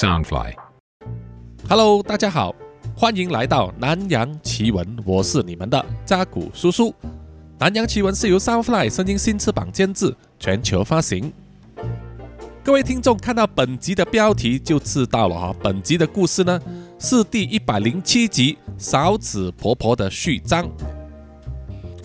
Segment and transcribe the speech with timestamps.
[0.00, 0.54] Soundfly。
[1.68, 2.54] Hello，大家好，
[2.96, 6.94] 欢迎来到南洋奇闻，我是你们的扎古叔叔。
[7.58, 11.30] 南洋奇闻是由 Soundfly 声音新翅膀监制，全球发行。
[12.64, 16.58] 各位听众看到本集的标题就知道了哈，本集的故事呢
[16.98, 20.66] 是第一百零七集勺子婆婆的序章。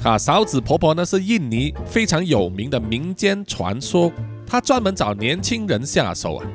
[0.04, 4.12] 啊，勺子婆婆呢是印尼非常有名的民间传说，
[4.46, 6.46] 她专门找年轻人下手啊，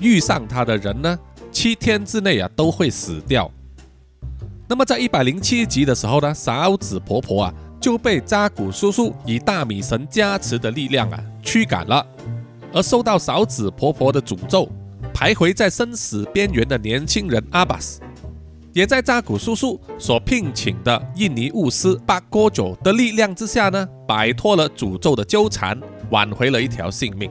[0.00, 1.18] 遇上他的人呢，
[1.50, 3.50] 七天之内啊都会死掉。
[4.68, 12.06] 那么在一百零七集的时候呢，勺子婆婆啊就被扎古叔叔以大米神加持的力量啊驱赶了，
[12.72, 14.68] 而受到勺子婆婆的诅咒，
[15.14, 18.00] 徘徊在生死边缘的年轻人阿巴斯。
[18.74, 27.30] 也在扎古叔叔所聘请的印尼巫师巴哥九的力量之下呢，摆脱了诅咒的纠缠，挽回了一条性命。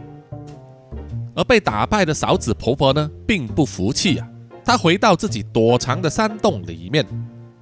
[1.38, 4.28] 而被打败的勺子婆婆呢，并不服气啊，
[4.66, 7.06] 她回到自己躲藏的山洞里面，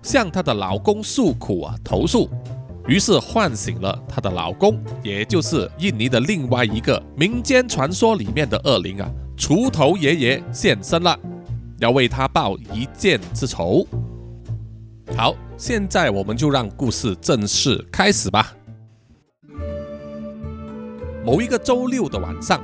[0.02, 2.30] 向她的老公诉苦啊，投诉。
[2.88, 11.20] 于是唤醒了她的老公，也就是印尼的另外一个民间传说里面的恶灵啊，锄头爷爷现身了。
[11.80, 13.86] 要为他报一箭之仇。
[15.18, 18.54] 好，现在我们就让故事正式开始吧。
[21.26, 22.62] 某一个周六的晚上，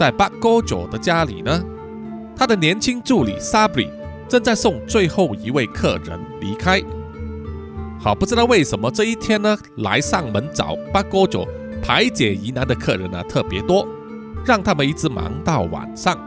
[0.00, 1.62] 在巴哥佐的家里呢，
[2.34, 3.90] 他的年轻助理 Sabri
[4.30, 6.80] 正在送最后一位客人离开。
[8.00, 11.46] 好，不知道为什么这一天呢，来上门找巴哥佐
[11.82, 13.86] 排解疑难的客人呢特别多，
[14.46, 16.18] 让他们一直忙到晚上。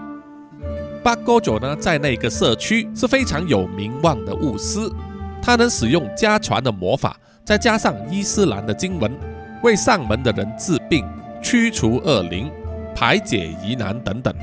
[1.03, 4.87] 巴哥佐呢，在那个社区是非常有名望的巫师，
[5.41, 9.11] 他能使用家传的魔法，再加上伊斯兰的经文，
[9.63, 11.03] 为上门的人治病、
[11.41, 12.51] 驱除恶灵、
[12.95, 14.33] 排解疑难等等，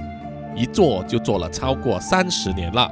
[0.55, 2.91] 一做就做了超过三十年了。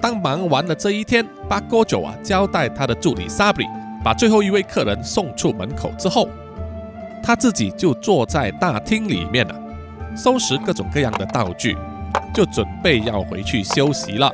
[0.00, 3.66] 当忙完了这一天，巴哥九啊交代他的助理 Sabri
[4.04, 6.28] 把最后一位客人送出门口之后，
[7.22, 9.54] 他自己就坐在大厅里面了。
[10.16, 11.76] 收拾各种各样的道具，
[12.32, 14.32] 就准备要回去休息了。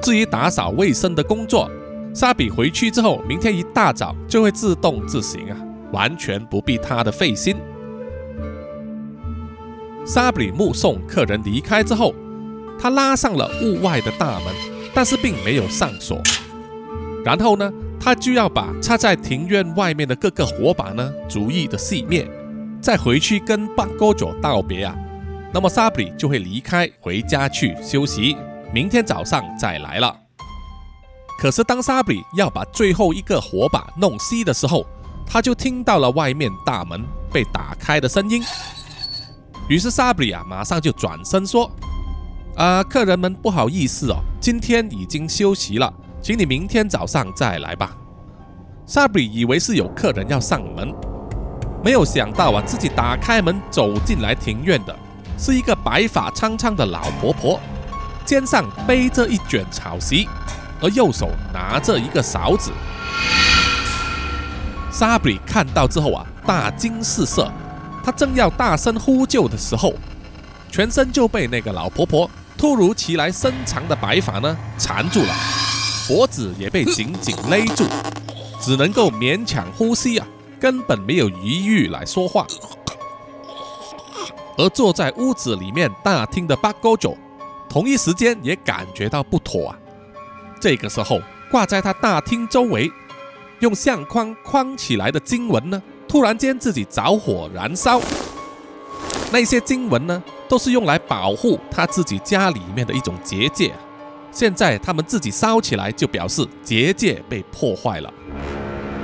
[0.00, 1.70] 至于打扫卫生的工作，
[2.14, 5.56] 沙比回去之后，明天一大早就会自动自行啊，
[5.92, 7.56] 完全不必他的费心。
[10.04, 12.14] 沙比目送客人离开之后，
[12.80, 14.54] 他拉上了屋外的大门，
[14.92, 16.20] 但是并没有上锁。
[17.24, 22.28] 然后呢，他就要把插在庭院外面的各个火把呢，逐一的熄灭。
[22.80, 24.96] 再回去跟巴哥九道别啊，
[25.54, 28.36] 那么沙比就会离开回家去休息，
[28.74, 30.18] 明天早上再来了。
[31.38, 34.84] 可是当沙比要把最后一个火把弄熄的时候，
[35.24, 38.42] 他就听到了外面大门被打开的声音。
[39.68, 41.70] 于是沙比啊，马上就转身说
[42.56, 47.96] ：“啊，客人们不好意思哦，今天已经休息了，请你明天早上再来吧。”
[48.84, 50.92] 沙比以为是有客人要上门。
[51.84, 54.94] 没有想到啊，自己打开门走进来庭院的
[55.38, 57.58] 是一个白发苍苍的老婆婆，
[58.24, 60.28] 肩上背着一卷草席，
[60.80, 62.70] 而右手拿着一个勺子。
[64.90, 67.50] 沙比看到之后啊，大惊失色，
[68.02, 69.94] 他正要大声呼救的时候，
[70.70, 75.34] 全身就被那个老婆婆突如其来伸长的白发呢缠住了，
[76.08, 77.86] 脖子也被紧紧勒住，
[78.60, 80.26] 只能够勉强呼吸啊。
[80.60, 82.46] 根本没有余裕来说话，
[84.56, 87.18] 而坐在屋子里面大厅的八哥九，
[87.68, 89.78] 同一时间也感觉到不妥啊。
[90.60, 91.20] 这个时候，
[91.50, 92.92] 挂在他大厅周围
[93.58, 97.98] 用相框框起来的经文呢，突然间自己着火燃烧。
[99.32, 103.72] 那些经文呢，都是用来保护他自己家里面的一种结界。
[104.30, 108.12] 现在他们自己烧起来，就表示结界被破坏了。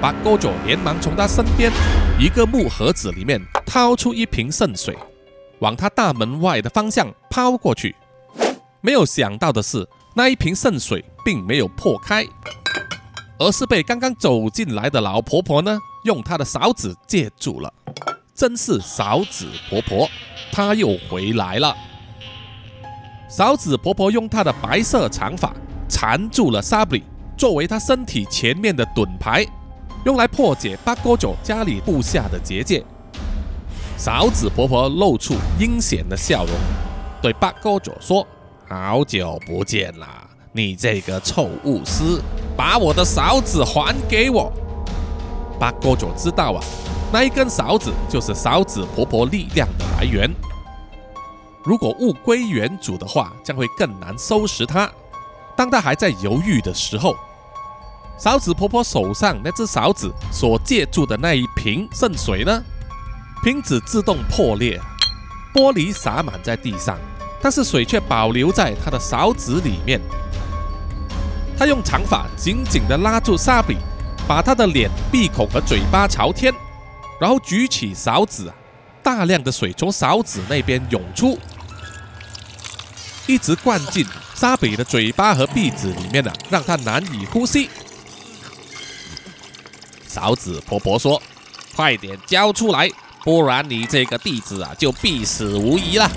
[0.03, 1.73] 巴哥九连忙从他身边
[2.21, 4.95] 一个木盒子里面掏出一瓶圣水，
[5.61, 7.97] 往他大门外的方向抛过去。
[8.83, 12.27] 没有想到的是，那一瓶圣水并没有破开，
[13.39, 17.73] 而是被刚刚走进来的老婆婆呢用她的勺子接住了。
[18.35, 20.09] 真是勺子婆婆，
[20.53, 21.75] 她又回来了。
[23.29, 25.53] 勺子婆婆用她的白色长发
[25.89, 27.03] 缠住了沙比，
[27.37, 29.45] 作为她身体前面的盾牌。
[30.05, 32.83] 用来破解八哥九家里布下的结界。
[33.97, 36.55] 勺子婆婆露出阴险的笑容，
[37.21, 38.25] 对八哥九说
[38.71, 42.23] ：“好久不见啦，你这个臭巫师，
[42.57, 44.53] 把我的勺子还给我！”
[45.59, 46.63] 巴哥就知道啊，
[47.13, 50.31] 那一根勺子就是勺子婆婆力量的来源。
[51.65, 54.91] 如果物归原主的话，将会更难收拾它。
[55.57, 57.17] 当他还在犹豫的时候，
[58.17, 62.63] 勺子婆婆手上那只勺子所借助的那一瓶圣水呢，
[63.43, 64.81] 瓶子自动破裂，
[65.53, 66.97] 玻璃洒满在地上，
[67.43, 70.01] 但是水却保留在她的勺子里面。
[71.59, 73.77] 她用长发紧紧地拉住沙比，
[74.29, 76.53] 把他的脸、鼻孔和嘴巴朝天，
[77.19, 78.53] 然后举起勺子，
[79.03, 81.39] 大量的水从勺子那边涌出，
[83.27, 84.07] 一直灌进。
[84.35, 87.69] 沙比的嘴巴和鼻子里面呢，让他难以呼吸。
[90.07, 91.21] 勺子婆婆说
[91.75, 92.89] ：“快点交出来，
[93.25, 96.09] 不然你这个弟子啊就必死无疑了。”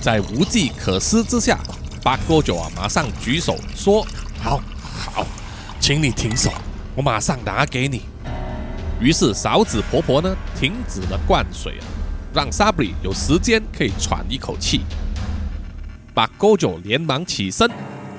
[0.00, 1.58] 在无计可施之下，
[2.04, 4.06] 八哥九啊马上举手说
[4.40, 4.60] ：“好，
[5.12, 5.26] 好，
[5.80, 6.52] 请你停手，
[6.96, 8.02] 我马上拿给你。”
[8.98, 11.84] 于是勺子婆婆呢停止了灌水啊，
[12.32, 14.80] 让沙比有时间可以喘一口气。
[16.14, 17.70] 把 Gojo 连忙起身，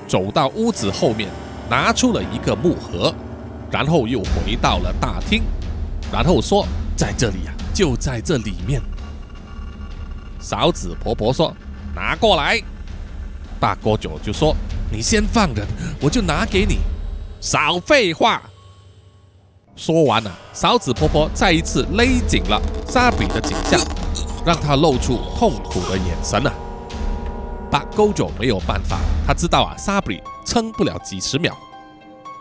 [0.06, 1.28] 走到屋子后面，
[1.68, 3.12] 拿出了一个木盒，
[3.72, 5.42] 然后又回到了大厅，
[6.12, 6.64] 然后说
[6.96, 8.80] ：“在这里呀，就在这里面。”
[10.40, 11.52] 勺子婆婆说
[11.92, 12.62] ：“拿过来。”
[13.58, 14.54] 大 Gojo 就说
[14.92, 15.66] ：“你先放着，
[16.00, 16.78] 我就拿给你。”
[17.42, 18.47] 少废话！
[19.78, 23.80] 说完了，勺子婆婆再一次勒紧了沙比的颈项，
[24.44, 26.52] 让他露出痛苦的眼神啊。
[27.70, 31.56] 把 Gojo 没有办法，他知道啊，沙比撑不了几十秒，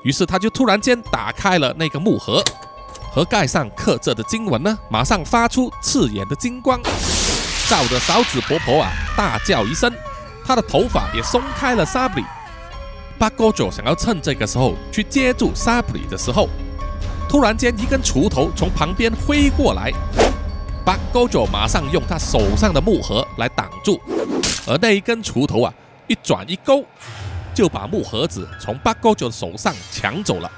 [0.03, 2.43] 于是他就突然间打开了那个木盒，
[3.13, 6.81] 盒盖上刻着的经文呢，马上发出刺眼的金光，
[7.69, 9.93] 照着勺子婆婆啊大叫一声，
[10.43, 11.85] 她的头发也松开了。
[11.85, 12.23] 沙比，
[13.19, 16.49] 把 Gojo 想要趁这个时候去接住沙比的时候，
[17.29, 19.91] 突然间一根锄头从旁边挥过来，
[20.85, 23.99] 八勾九马上用他手上的木盒来挡住。
[24.65, 25.73] 而那一根锄头啊，
[26.07, 26.83] 一转一勾，
[27.53, 30.49] 就把木盒子从八勾九的手上抢走了。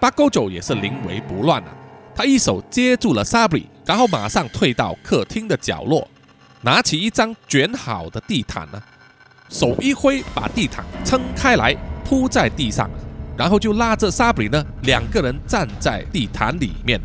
[0.00, 1.68] 八勾九也是临危不乱啊，
[2.14, 6.06] 他一手接住了沙比，然后马上退到客厅的角落，
[6.62, 8.82] 拿起一张卷好的地毯呢，
[9.48, 12.90] 手一挥，把地毯撑开来铺在地上，
[13.38, 17.00] 然后就拉着沙比呢，两个人站在地毯里面。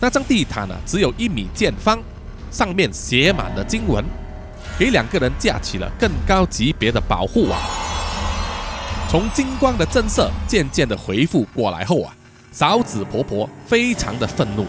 [0.00, 1.98] 那张地毯呢，只有一米见方，
[2.52, 4.04] 上面写满了经文。
[4.78, 7.58] 给两个人架起了更高级别的保护网。
[9.08, 12.14] 从金光的震慑渐渐的回复过来后啊，
[12.52, 14.66] 勺子婆婆非常的愤怒，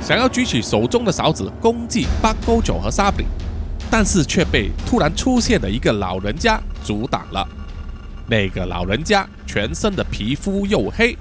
[0.00, 3.26] 想要举起手中的勺子攻击八勾九和沙比，
[3.90, 7.46] 但是却被突然出现的一个老人家阻挡了。
[8.28, 11.16] 那个老人家全身的皮肤黝黑，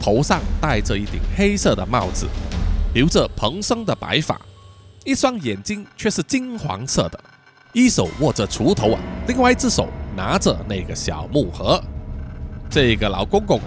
[0.00, 2.26] 头上戴着一顶黑色的帽子，
[2.94, 4.40] 留着蓬松的白发，
[5.04, 7.20] 一双眼睛却是金黄色的。
[7.74, 11.78] 一手握着锄头啊，另外一只手拿着那个小木盒。
[12.70, 13.60] 这个老公公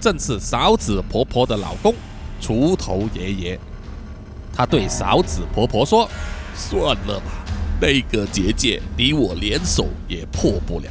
[0.00, 1.94] 正是勺子婆婆的老公，
[2.40, 3.60] 锄头爷爷。
[4.52, 6.08] 他对勺子婆婆说
[6.54, 7.44] ：“算了吧，
[7.80, 10.90] 那个结界你我联手也破不了。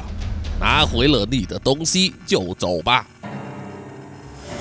[0.63, 3.06] 拿回了你的东西就走吧。”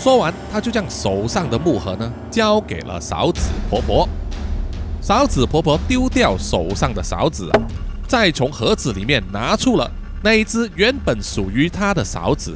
[0.01, 4.09] 说完，他就将手上的木盒呢交给了勺子婆婆。
[5.01, 7.49] 勺子婆婆丢掉手上的勺子。
[8.09, 9.91] 再从盒子里面拿出了
[10.23, 12.55] 那一只原本属于他的勺子，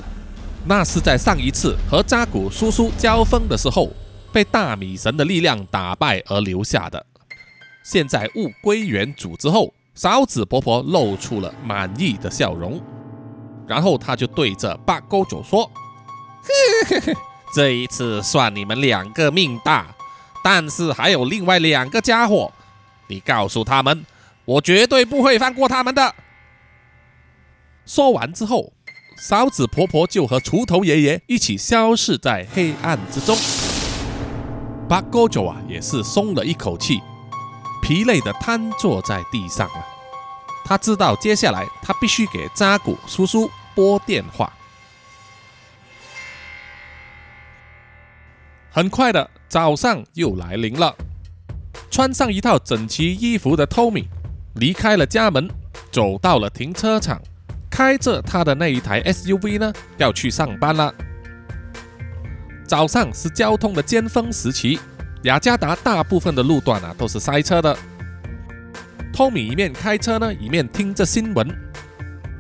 [0.67, 3.91] 那是在上一次和扎古叔叔交锋的时候
[4.33, 7.07] 被大米神的力量打败而留下的。
[7.83, 12.79] 现在物归原主之后，勺子婆婆露出了满意的笑容，
[13.67, 15.71] 然后他就对着八勾九说
[16.43, 16.51] ：“嘿
[16.89, 17.17] 嘿嘿，
[17.55, 19.87] 这一次算你们两个命大，
[20.43, 22.53] 但是还有另外两个家伙，
[23.09, 24.05] 你告诉他们。”
[24.47, 26.15] 我绝对不会放过他们的。
[27.85, 28.73] 说完之后，
[29.19, 33.37] 勺子婆婆就和锄头爷爷一起消失在黑暗之中。
[34.89, 37.01] 八勾九啊，也是松了一口气，
[37.83, 39.96] 疲累的瘫坐在地上了。
[40.67, 44.53] 他知道接下来他必须给扎古叔叔拨电话。
[48.71, 50.95] 很快的，早上又来临了。
[51.91, 54.07] 穿上一套整齐衣服的 Tommy。
[54.57, 55.51] 离开了家门，
[55.93, 57.21] 走到了停车场，
[57.71, 60.95] 开着他的那一台 SUV 呢，要去上班了。
[62.67, 64.81] 早上是交通的尖峰时期，
[65.25, 67.77] 雅加达大部分的路段啊都是塞车的。
[69.17, 71.49] 托米一面开车呢，一面听着新闻。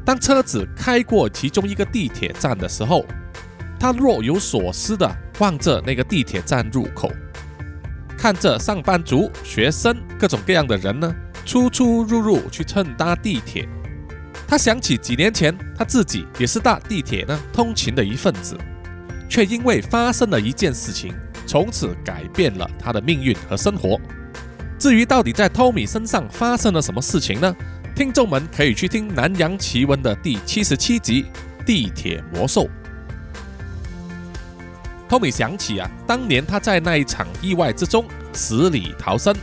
[0.04, 3.02] 当车子开过其中一个地铁站的时候，
[3.80, 7.10] 他若有所思的望着那个地铁站入口，
[8.14, 11.10] 看着上班族、学生各种各样的人呢。
[11.46, 13.66] 出出入入去乘搭地铁。
[14.46, 18.54] 他想起几年前他自己也是搭地铁呢通勤的一份子，
[19.30, 21.14] 却因为发生了一件事情，
[21.46, 23.98] 从此改变了他的命运和生活。
[24.78, 27.54] 至于到底在 Tommy 身上发生了什么事情呢？
[27.94, 31.24] 听众们可以去听《南洋奇闻》的第七十七集
[31.64, 32.64] 《地铁魔兽》。
[35.08, 38.04] Tommy 想起啊，当年他在那一场意外之中
[38.34, 39.34] 死里逃生，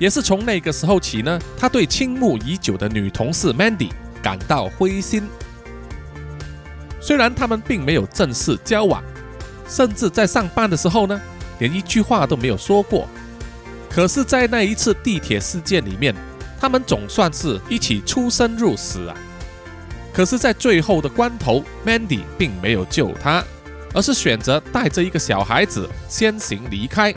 [0.00, 5.28] 也是从那个时候起呢，他对倾慕已久的女同事 Mandy 感到灰心。
[7.00, 9.00] 虽然他们并没有正式交往，
[9.68, 11.20] 甚至在上班的时候呢，
[11.60, 13.08] 连一句话都没有说过，
[13.94, 16.14] 可是，在那一次地铁事件里面，
[16.58, 19.16] 他们总算是一起出生入死啊。
[20.12, 23.44] 可是，在最后的关头，Mandy 并没有救他。
[23.94, 27.12] 而是选择带着一个小孩子先行离开。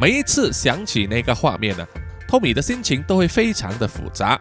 [0.00, 1.86] 每一次想起那个画面呢，
[2.26, 4.36] 托米的心情都会非常的复杂。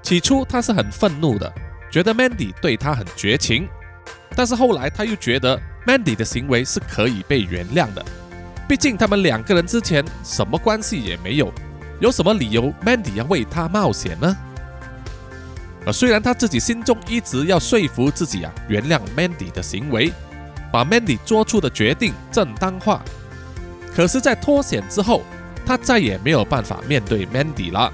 [0.00, 1.52] 起初他是很愤怒的，
[1.90, 3.68] 觉得 Mandy 对他很绝情，
[4.36, 8.04] 但是后来他又觉得 Mandy 的行为是可以被原谅的，
[8.68, 11.50] 毕竟他们两个人之前什么关系也没有，
[12.00, 14.36] 有什么理由 Mandy 要为他冒险呢？
[15.90, 20.12] 虽然他自己心中一直要说服自己啊，原谅 Mandy 的行为，
[20.70, 23.02] 把 Mandy 做出的决定正当化，
[23.96, 25.22] 可是，在脱险之后，
[25.64, 27.90] 他再也没有办法面对 Mandy 了。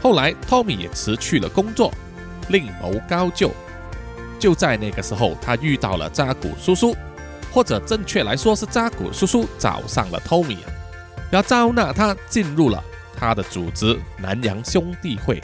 [0.00, 1.92] 后来，Tommy 也辞去了工作，
[2.48, 3.52] 另谋高就。
[4.38, 6.96] 就在那个时候，他遇到了扎古叔叔，
[7.54, 10.58] 或者正确来说是扎古叔叔找上了托米
[11.30, 12.82] 要招纳他进入了
[13.16, 15.40] 他的组织——南洋兄弟会。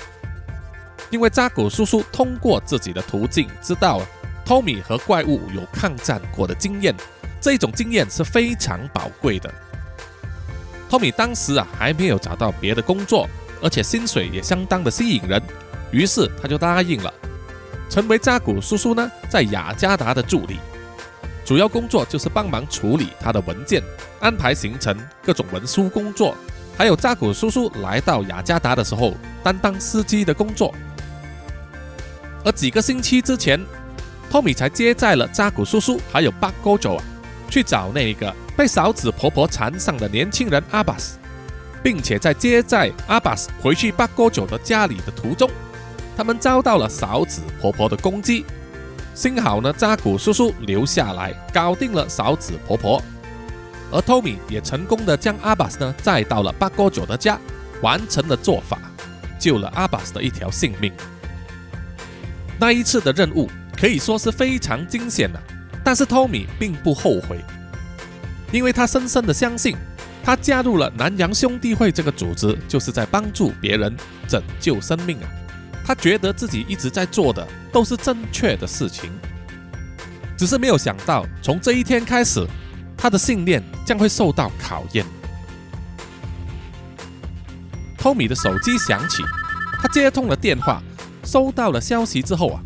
[1.08, 4.02] 因为扎古叔叔通过自己的途径知道
[4.44, 6.92] 托米和怪物有抗战过的经验，
[7.40, 9.48] 这种经验是非常宝贵的。
[10.88, 13.28] 托米当时啊还没有找到别的工作，
[13.62, 15.40] 而且薪水也相当的吸引人，
[15.92, 17.14] 于是他就答应了，
[17.88, 20.58] 成为扎古叔叔呢在雅加达的助理，
[21.50, 23.82] 主要工作就是帮忙处理他的文件、
[24.20, 26.36] 安排行程、各种文书工作，
[26.78, 30.72] 还有扎古叔叔来到雅加达的时候担当司机的工作。
[32.44, 33.60] 而几个星期之前，
[34.30, 37.04] 托米才接载了扎古叔叔还有巴哥佐啊，
[37.48, 41.18] 去找那个被嫂子婆婆缠上的年轻人阿巴斯，
[41.82, 45.50] 并且在接载阿巴斯回去巴哥佐的家里的途中，
[46.16, 48.44] 他们遭到了嫂子婆婆的攻击。
[49.20, 53.02] 幸好呢，扎古叔叔留下来搞定了嫂子婆婆，
[53.92, 57.38] 而托米也成功的将阿巴斯呢载到了巴哥佐的家，
[57.82, 58.78] 完成了做法，
[59.38, 60.90] 救了阿巴斯的一条性命。
[62.58, 63.46] 那一次的任务
[63.76, 65.38] 可以说是非常惊险的，
[65.84, 67.44] 但是托米并不后悔，
[68.50, 69.76] 因为他深深的相信，
[70.24, 73.94] 他加入了南洋兄弟会这个组织，就是在帮助别人
[74.26, 75.28] 拯救生命啊！
[75.84, 79.10] 他觉得自己一直在做的都是正确的事情，
[80.36, 82.46] 只是没有想到，从这一天开始，
[82.96, 85.04] 他的信念将会受到考验。
[87.98, 89.22] 托米的手机响起，
[89.80, 90.82] 他接通了电话。
[91.22, 92.62] 收到了消息之后啊，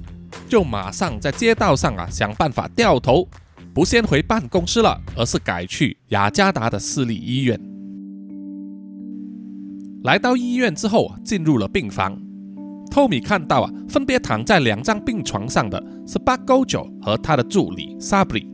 [0.49, 3.29] 就马上在街道上啊想办法掉头，
[3.75, 7.61] 不先回办公室了，而是改去雅加达的私立医院。
[10.05, 12.17] 来到医院之后，进入了病房，
[12.91, 18.49] 托米看到啊，分别躺在两张病床上的是巴哥九和他的助理萨布里。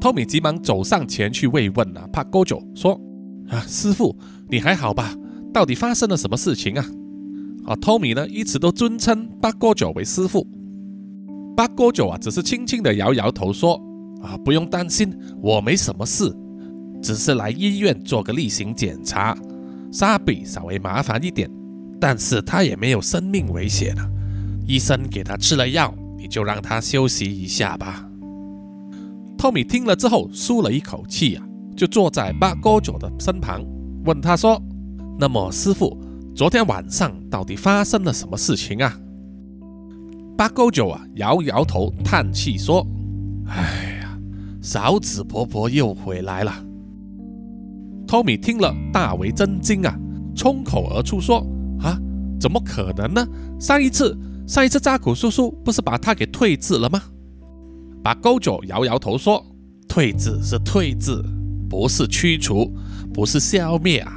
[0.00, 3.00] 托米急忙走上前去慰问啊，帕哥九说
[3.48, 4.16] ：“啊，师傅，
[4.48, 5.14] 你还好吧？
[5.52, 6.84] 到底发生了什么事情啊？”
[7.64, 10.46] 啊，托米呢一直都尊称八哥九为师傅。
[11.56, 13.74] 八哥九啊，只是轻轻的摇摇头说
[14.22, 16.32] ：“啊，不用担心，我没什么事，
[17.02, 19.36] 只是来医院做个例行检查，
[19.90, 21.50] 沙比稍微麻烦一点，
[22.00, 24.10] 但是他也没有生命危险了。
[24.66, 28.04] 医生给他吃了药，你就让他休息一下吧。”
[29.38, 33.64] 托米听了之后舒了一口气啊，就坐在八哥九的身旁，
[34.04, 34.60] 问他说
[35.18, 35.96] ：“那么，师傅？”
[36.34, 38.96] 昨天晚上到底发生了什么事情啊？
[40.36, 42.86] 八勾九啊，摇摇头，叹气说
[43.50, 44.16] ：“哎呀，
[44.62, 46.52] 嫂子婆婆又回来了。”
[48.06, 49.98] 托米听了大为震惊啊，
[50.36, 51.44] 冲口而出说
[51.80, 51.98] ：“啊，
[52.40, 53.26] 怎么可能呢？
[53.58, 54.16] 上一次，
[54.46, 57.02] 上一次扎古叔叔不是把他给退治了吗？”
[58.02, 59.44] 把勾九摇摇头说
[59.88, 61.22] ：“退治是退治，
[61.68, 62.72] 不是驱除，
[63.12, 64.12] 不是消灭啊。”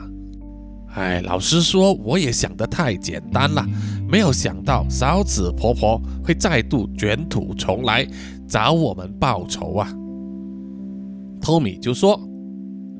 [0.93, 3.65] 哎，老实说，我也想得太简单了，
[4.09, 8.05] 没有想到嫂子婆婆会再度卷土重来，
[8.47, 9.89] 找我们报仇啊！
[11.41, 12.19] 托米就说：“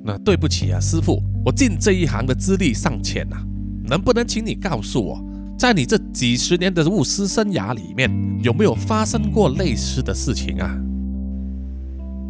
[0.03, 3.45] 那对不起啊，师傅，我进这一行的资历尚浅啊，
[3.91, 5.21] 能不能请你告诉我，
[5.57, 8.09] 在你这几十年的巫师生涯里面，
[8.41, 10.73] 有没有发生过类似的事情啊？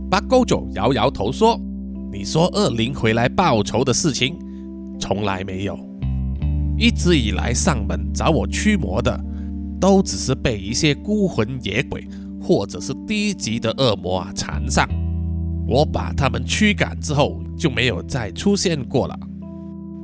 [0.09, 1.61] 八勾九摇摇头说
[2.11, 4.35] ：“你说恶灵回来报仇的事情，
[4.99, 5.77] 从来没有。
[6.79, 9.23] 一直以来上门找我驱魔的，
[9.79, 12.07] 都只是被一些孤魂野鬼
[12.41, 14.89] 或者是低级的恶魔啊缠上。
[15.67, 19.15] 我把他们驱赶之后，就没有再出现过了。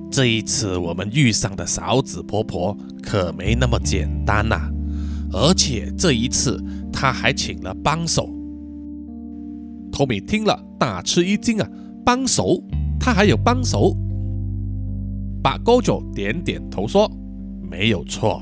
[0.09, 4.69] 这一次我们遇上的嫂子婆婆可没那么简单呐，
[5.31, 8.29] 而且这一次她还请了帮手。”
[9.91, 11.67] 托米听了大吃一惊啊！
[12.05, 12.61] 帮手？
[12.99, 13.95] 他还有帮手？
[15.41, 17.09] 把勾九点点头说
[17.69, 18.41] ：“没有错，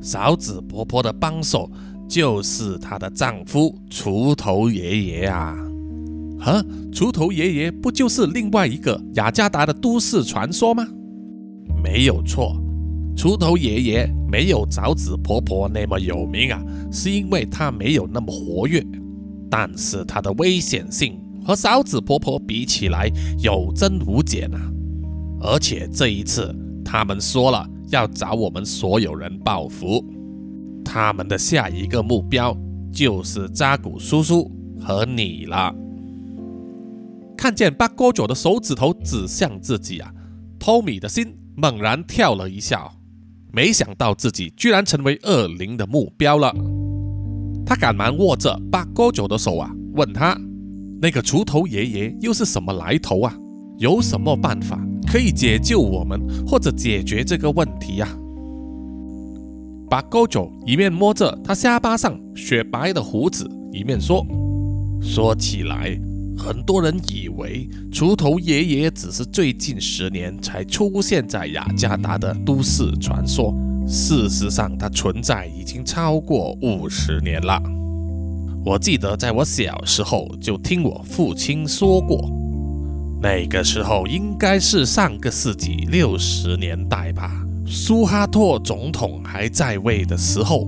[0.00, 1.70] 嫂子婆婆的帮手
[2.08, 5.56] 就是她的丈夫锄头爷爷啊！
[6.40, 10.86] 啊，锄头爷爷不就是另外一个雅加达的都市传说吗？
[11.84, 12.56] 没有错，
[13.14, 18.82] 锄头爷爷没有枣子婆婆那么有名啊，是因为他没有那么活跃。”
[19.50, 24.58] 但是他的危险性和嫂子婆婆比起来有增无减啊！
[25.40, 30.04] 而且这一次他们说了要找我们所有人报复，
[30.84, 32.56] 他们的下一个目标
[32.90, 34.50] 就是扎古叔叔
[34.80, 35.72] 和你了。
[37.36, 40.10] 看见八哥九的手指头指向自己啊，
[40.58, 42.90] 托米的心猛然跳了一下，
[43.52, 46.54] 没想到自己居然成为恶灵的目标了。
[47.64, 50.36] 他赶忙握着八哥九的手啊，问他
[51.00, 53.34] ：“那个锄头爷爷又是什么来头啊？
[53.78, 54.78] 有什么办法
[55.10, 58.08] 可以解救我们，或者解决这个问题呀？”
[59.88, 64.26] 八哥九一面摸着他下巴上雪白的胡子，一面说
[65.00, 65.96] ：“说起来，
[66.36, 73.54] 很多人以为锄头爷爷只是最近十年才出现在雅加达的都市传说。”
[73.86, 77.60] 事实上，它存在已经超过五十年了。
[78.64, 82.30] 我记得在我小时候就听我父亲说过，
[83.20, 87.30] 那个时候应该是上个世纪六十年代吧，
[87.66, 90.66] 苏哈托总统还在位的时候，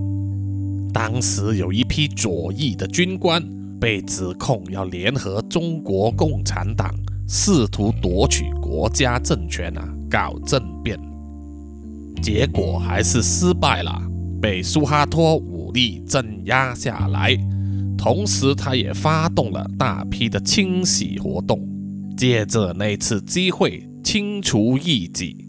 [0.93, 3.43] 当时有一批左翼的军官
[3.81, 6.95] 被指控要联合中国共产党，
[7.29, 10.99] 试图夺取国家政权啊，搞政变。
[12.23, 14.01] 结果还是失败了，
[14.41, 17.37] 被苏哈托武力镇压下来。
[17.99, 21.61] 同时，他也发动了大批的清洗活动，
[22.17, 25.45] 借着那次机会清除异己，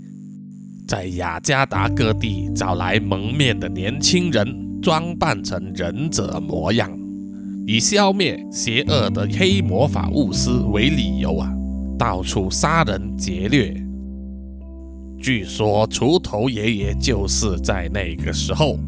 [0.88, 6.90] 在雅加达各地找来蒙面的年轻人，装扮成忍者模样，
[7.70, 11.54] 以消灭邪恶的黑魔法巫师为理由啊，
[12.00, 13.76] 到处杀人劫掠。
[15.20, 18.80] 据说锄头爷爷就是在那个时候，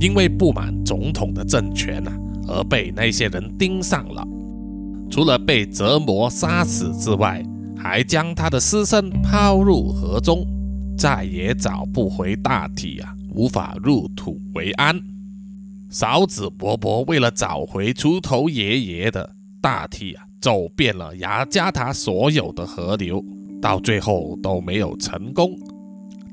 [0.00, 2.12] 因为不满总统的政权啊，
[2.48, 4.26] 而被那些人盯上了。
[5.08, 7.40] 除了被折磨杀死之外，
[7.76, 10.44] 还将他的尸身抛入河中，
[10.98, 15.00] 再也找不回大体啊，无法入土为安。
[15.94, 23.24] 勺子伯伯为了找回锄头爷爷的大体啊，走遍了雅加达所有的河流，
[23.62, 25.56] 到最后都没有成功。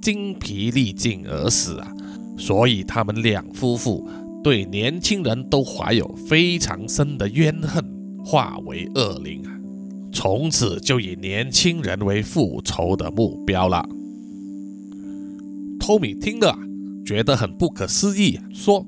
[0.01, 1.93] 精疲力尽而死啊！
[2.39, 4.09] 所以他们两夫妇
[4.43, 7.85] 对年轻人都怀有非常深的怨恨，
[8.25, 9.53] 化为恶灵啊！
[10.11, 13.87] 从此就以年轻人为复仇的目标了。
[15.79, 16.57] 托米听了，
[17.05, 18.83] 觉得很不可思议，说：“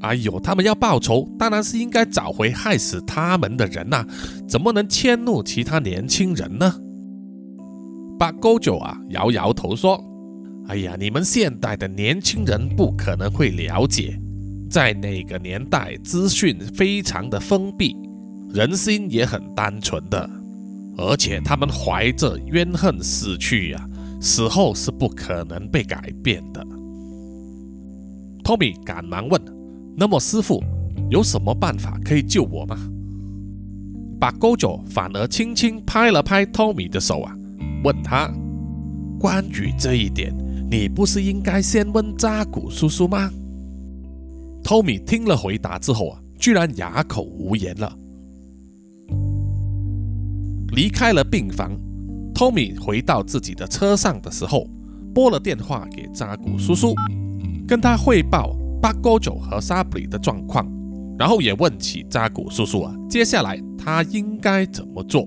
[0.00, 4.04] 哎呦，他们要报仇，当然是应该找回害死他们的人呐，
[4.48, 6.74] 怎么能迁怒其他年轻人呢？”
[8.18, 10.02] 八勾九啊，摇摇头说。
[10.68, 14.20] 哎呀，你们现代的年轻人不可能会了解，
[14.68, 17.96] 在那个年代，资讯非常的封闭，
[18.52, 20.28] 人心也很单纯的，
[20.96, 23.88] 而且他们怀着怨恨死去呀，
[24.20, 26.66] 死后是不可能被改变的。
[28.42, 29.40] 托米赶忙问
[29.96, 30.62] ：“那么师傅
[31.10, 32.76] 有什么办法可以救我吗？”
[34.20, 37.36] 把勾九反而轻轻拍了拍托米的手啊，
[37.84, 38.30] 问他
[39.20, 40.34] ：“关于这一点。”
[40.68, 43.30] 你不是应该先问扎古叔叔吗？
[44.64, 47.96] 托米听了回答之后啊，居然哑口无言了。
[50.72, 51.70] 离开了病房，
[52.34, 54.68] 托米回到自己的车上的时候，
[55.14, 56.92] 拨了电话给扎古叔叔，
[57.64, 58.52] 跟他汇报
[58.86, 60.64] 巴哥九和沙布里的状况，
[61.18, 65.26] 然后也问起扎古叔叔啊，接下来他应该怎么做？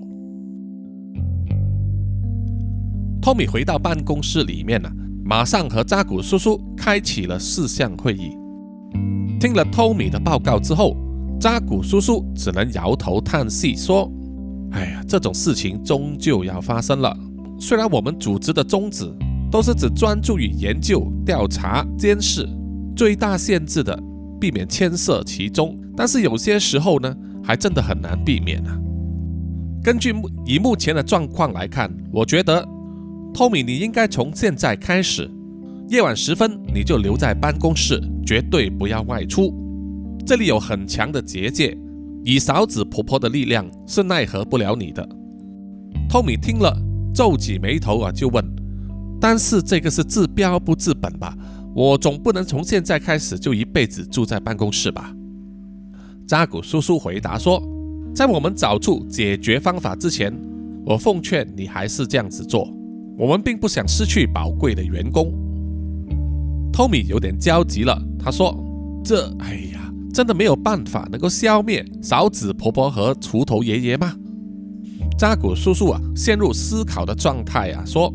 [3.20, 4.90] 托米回到办公室里面了，
[5.26, 8.30] 马上和扎古叔叔开启了事项会议。
[9.38, 10.96] 听了托米的报告之后，
[11.38, 14.10] 扎古叔叔只能摇头叹息说
[14.72, 17.14] ：“哎呀，这种事情终究要发生了。
[17.58, 19.14] 虽然我们组织的宗旨
[19.50, 22.48] 都是只专注于研究、调查、监视，
[23.00, 23.98] 最大限制的
[24.38, 28.78] 避免牵涉其中，但是有些时候呢，还真的很难避免啊。
[29.82, 32.62] 根据目以目前的状况来看，我觉得。”
[33.32, 35.26] 托米，你应该从现在开始，
[35.88, 39.50] 夜晚时分你就留在办公室，绝对不要外出。
[40.26, 41.74] 这里有很强的结界，
[42.22, 45.08] 以嫂子婆婆的力量是奈何不了你的。
[46.06, 46.78] 托米听了，
[47.14, 48.44] 皱起眉头啊，就问
[49.18, 51.34] ：“但是这个是治标不治本吧？
[51.74, 55.14] 我总不能从现在开始就一辈子住在办公室吧？”
[56.26, 57.62] 扎古叔叔回答说
[58.14, 60.32] ：“在我们找出解决方法之前，
[60.84, 62.68] 我奉劝你还是这样子做。”
[63.18, 65.30] 我们并不想失去宝贵的员工。
[66.72, 68.56] 托米有点焦急了，他说
[69.04, 74.14] ：“这，哎呀，真的没有办法能够消灭嫂子婆婆和锄头爷爷吗？”
[75.18, 78.10] 扎古叔叔啊，陷入思考的状态啊，说：“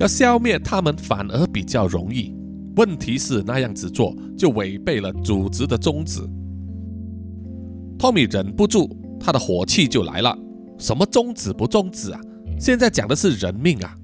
[0.00, 2.34] 要消灭他们反而比较容易，
[2.80, 6.22] 问题是那样子做就违背了组织的宗旨。”
[8.00, 8.88] 托米忍不住，
[9.20, 10.34] 他的火气就来了
[10.80, 12.18] ：“什么宗旨不宗旨啊？
[12.58, 13.94] 现在讲的是人命啊！”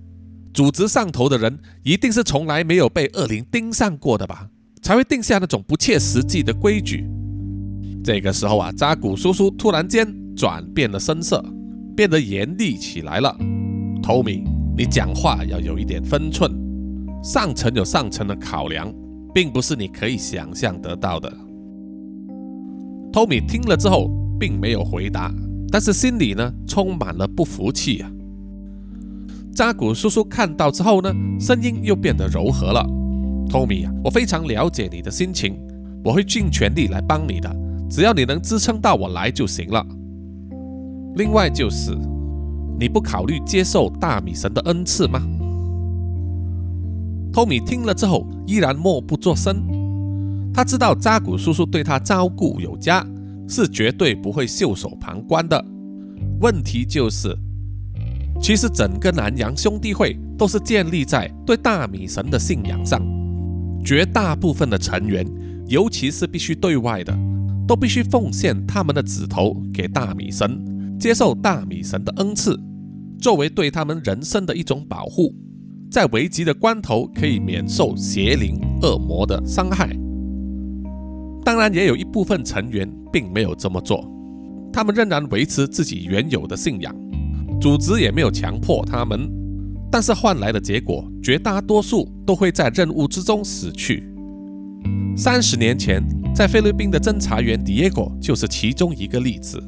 [0.53, 4.51] 组织上头的人一定是从来没有被恶灵盯上过的吧，
[4.83, 7.09] 才会定下那种不切实际的规矩。
[8.05, 11.43] 这个时候啊，扎古叔叔突然间转变了声色，
[11.97, 13.35] 变得严厉起来了。
[14.03, 14.45] 托米，
[14.77, 16.51] 你讲话要有一点分寸，
[17.27, 18.89] 上层有上层的考量，
[19.35, 21.29] 并不是你可以想象得到的。
[23.13, 24.09] 托米听了之后，
[24.39, 25.35] 并没有回答，
[25.73, 28.09] 但是心里呢，充满了不服气啊。
[29.53, 32.87] 扎古叔叔看到之后呢，声音又变得柔和了。
[33.51, 35.59] 托米啊，我非常了解你的心情，
[36.05, 37.53] 我会尽全力来帮你的，
[37.91, 39.85] 只要你能支撑到我来就行了。
[41.17, 41.91] 另外就是，
[42.79, 45.21] 你不考虑接受大米神的恩赐吗？
[47.37, 49.63] 托米听了之后依然默不作声。
[50.55, 53.07] 他知道扎古叔叔对他照顾有加，
[53.47, 55.63] 是绝对不会袖手旁观的。
[56.41, 57.37] 问题就是。
[58.41, 63.03] 其实整个南洋兄弟会都是建立在对大米神的信仰上，
[63.85, 65.27] 绝大部分的成员，
[65.69, 67.15] 尤其是必须对外的，
[67.69, 72.59] 都必须奉献他们的指头给大米神，接受大米神的恩赐，
[73.21, 75.35] 作为对他们人生的一种保护，
[75.97, 79.89] 在危急的关头可以免受邪灵恶魔的伤害。
[81.43, 84.07] 当然，也有一部分成员并没有这么做，
[84.71, 86.95] 他们仍然维持自己原有的信仰。
[87.59, 89.27] 组织也没有强迫他们，
[89.91, 94.07] 但是换来的结果，绝大多数都会在任务之中死去。
[95.17, 96.03] 三十年前，
[96.35, 99.59] 在菲律宾的侦查员 Diego 就是其中一个例子。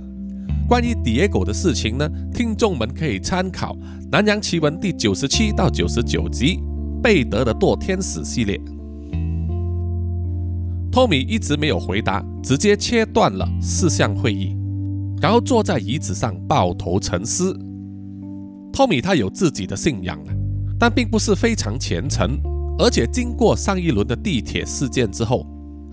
[0.69, 3.75] 关于 Diego 的事情呢，听众们可以参考
[4.11, 6.57] 《南洋奇闻》第九十七到九十九集
[7.03, 8.59] 《贝德的堕天使》系列。
[10.91, 14.57] 托米一直没有回答，直接切断了四项会议，
[15.21, 17.55] 然后坐在椅子上抱头沉思。
[18.73, 20.19] 托米他有自己的信仰
[20.79, 22.39] 但并不是非常虔诚。
[22.79, 25.47] 而且经过上一轮的地铁事件之后，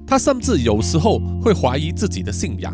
[0.08, 2.74] 他甚至有时候会怀疑自己的信仰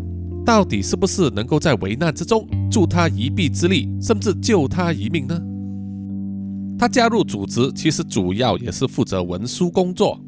[0.52, 5.40] 到底是不是能够在危难之中助他一臂之力，甚至救他一命呢？
[6.78, 10.20] 他加入组织其实主要也是负责文书工作，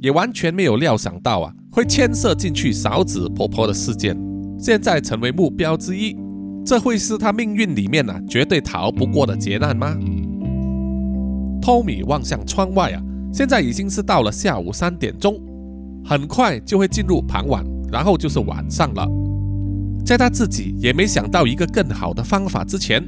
[0.00, 4.20] 也完全没有料想到啊会牵涉进去嫂子婆婆的事件，
[4.58, 6.16] 现在成为目标之一。
[6.66, 9.96] 这会是他命运里面呢绝对逃不过的劫难吗？
[11.62, 13.00] 托米望向窗外啊，
[13.32, 15.40] 现在已经是到了下午三点钟，
[16.04, 19.08] 很快就会进入傍晚，然后就是晚上了。
[20.04, 23.02] 在他自己也没想到一个更好的方法之前，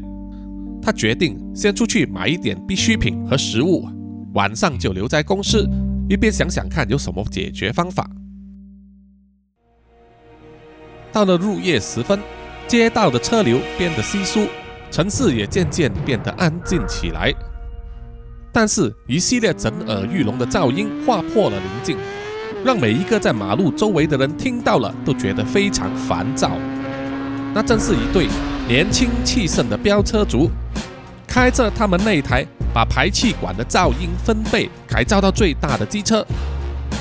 [0.81, 3.87] 他决定先出去买一点必需品和食物，
[4.35, 5.69] 晚上就留在公司，
[6.09, 8.09] 一边想想看有什么解决方法。
[11.13, 12.19] 到了入夜时分。
[12.69, 14.49] 街道的车流变得稀疏，
[14.91, 17.33] 城市也渐渐变得安静起来。
[18.53, 21.97] 但是，一系列震耳欲聋的噪音划破了宁静，
[22.65, 26.59] 让每一个在马路周围的人听到了都觉得非常烦躁。
[27.57, 28.29] 那正是一对
[28.69, 30.51] 年轻气盛的飙车族，
[31.27, 36.23] 开着他们那台把排气管的噪音分贝改造到最大的机车，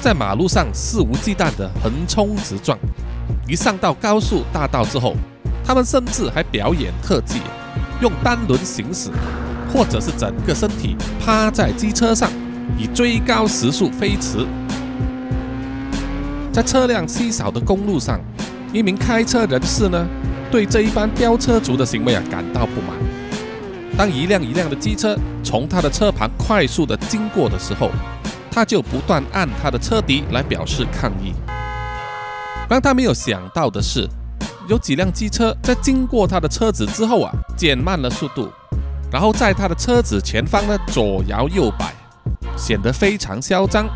[0.01, 2.79] 在马路上肆无忌惮地横冲直撞。
[3.45, 5.17] 一上到高速大道之后，
[5.61, 7.41] 他们甚至还表演特技，
[7.99, 9.09] 用单轮行驶，
[9.73, 12.31] 或者是整个身体趴在机车上，
[12.77, 14.47] 以最高时速飞驰。
[16.53, 18.17] 在车辆稀少的公路上，
[18.71, 20.07] 一名开车人士呢，
[20.55, 22.95] 对这一班飙车族的行为啊感到不满。
[23.97, 25.13] 当一辆一辆的机车
[25.43, 27.91] 从他的车旁快速的经过的时候，
[28.49, 31.33] 他就不断按他的车笛来表示抗议。
[32.69, 34.07] 让他没有想到的是，
[34.69, 38.49] 有几辆机车在经过他的车子之后啊，减慢了速度，
[39.11, 41.93] 然后在他的车子前方呢左摇右摆，
[42.55, 43.89] 显得非常嚣张。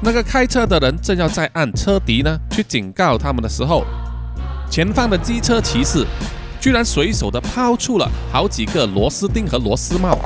[0.00, 3.84] 那个开车的人正要再按车笛呢去警告他们的时候，
[4.70, 6.06] 前方的机车骑士
[6.60, 10.16] 居然随手的抛出了好几个螺丝钉和螺丝帽。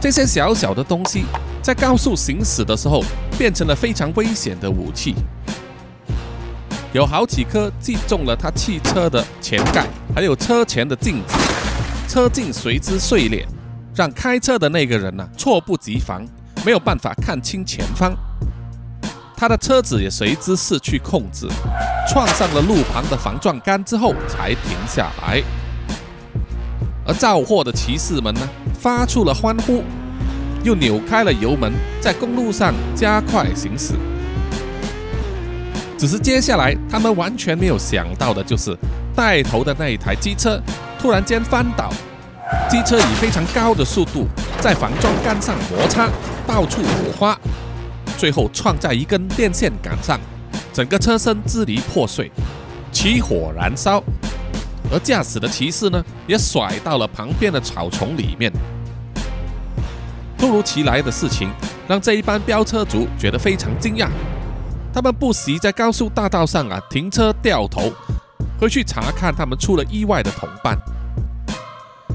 [0.00, 1.24] 这些小小的东西
[1.62, 3.04] 在高速行驶的时候
[3.36, 5.14] 变成了非常危险的武器。
[6.94, 11.36] 有好几颗击中了他汽车的前盖，还有车前的镜子，
[12.08, 13.46] 车镜随之碎裂，
[13.94, 16.26] 让开车的那个人呢猝不及防。
[16.64, 18.16] 没有办法看清前方，
[19.38, 21.46] 他的车子也随之失去控制，
[22.12, 25.40] 撞上了路旁的防撞杆之后才停下来。
[27.06, 28.40] 而肇祸的骑士们呢，
[28.80, 29.84] 发出了欢呼，
[30.64, 33.94] 又扭开了油门，在公路上加快行驶。
[35.96, 38.76] 只是接下来他们完全没有想到的就是，
[39.14, 40.60] 带头的那一台机车
[41.00, 41.90] 突然间翻倒，
[42.68, 44.26] 机车以非常高的速度
[44.60, 46.08] 在防撞杆上摩擦。
[46.44, 47.38] 到处火花，
[48.18, 50.18] 最后撞在一根电线杆上，
[50.72, 52.30] 整个车身支离破碎，
[52.90, 54.02] 起火燃烧。
[54.90, 58.50] 而驾驶的骑士呢，也甩到了旁边的草丛里面。
[60.36, 61.48] 突如其来的事情
[61.86, 64.08] 让这一班飙车族觉得非常惊讶，
[64.92, 67.92] 他们不惜在高速大道上啊停车掉头，
[68.58, 70.76] 回去查看他们出了意外的同伴。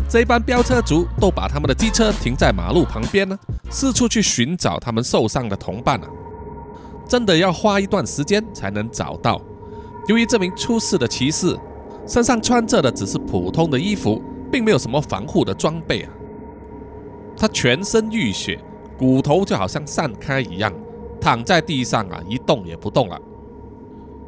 [0.10, 3.38] 这一班飙车族都把他们的机车停在马路旁边呢，
[3.72, 6.08] 四处去寻找他们受伤的同伴啊，
[7.08, 9.42] 真的要花一段时间才能找到。
[10.08, 11.58] 由于这名出事的骑士
[12.06, 16.12] 身上穿着的只是普通的衣服，并没有什么防护的装备啊，
[17.36, 18.60] 他全身浴血，
[18.98, 20.72] 骨头就好像散开一样，
[21.20, 23.20] 躺在地上啊，一动也不动了。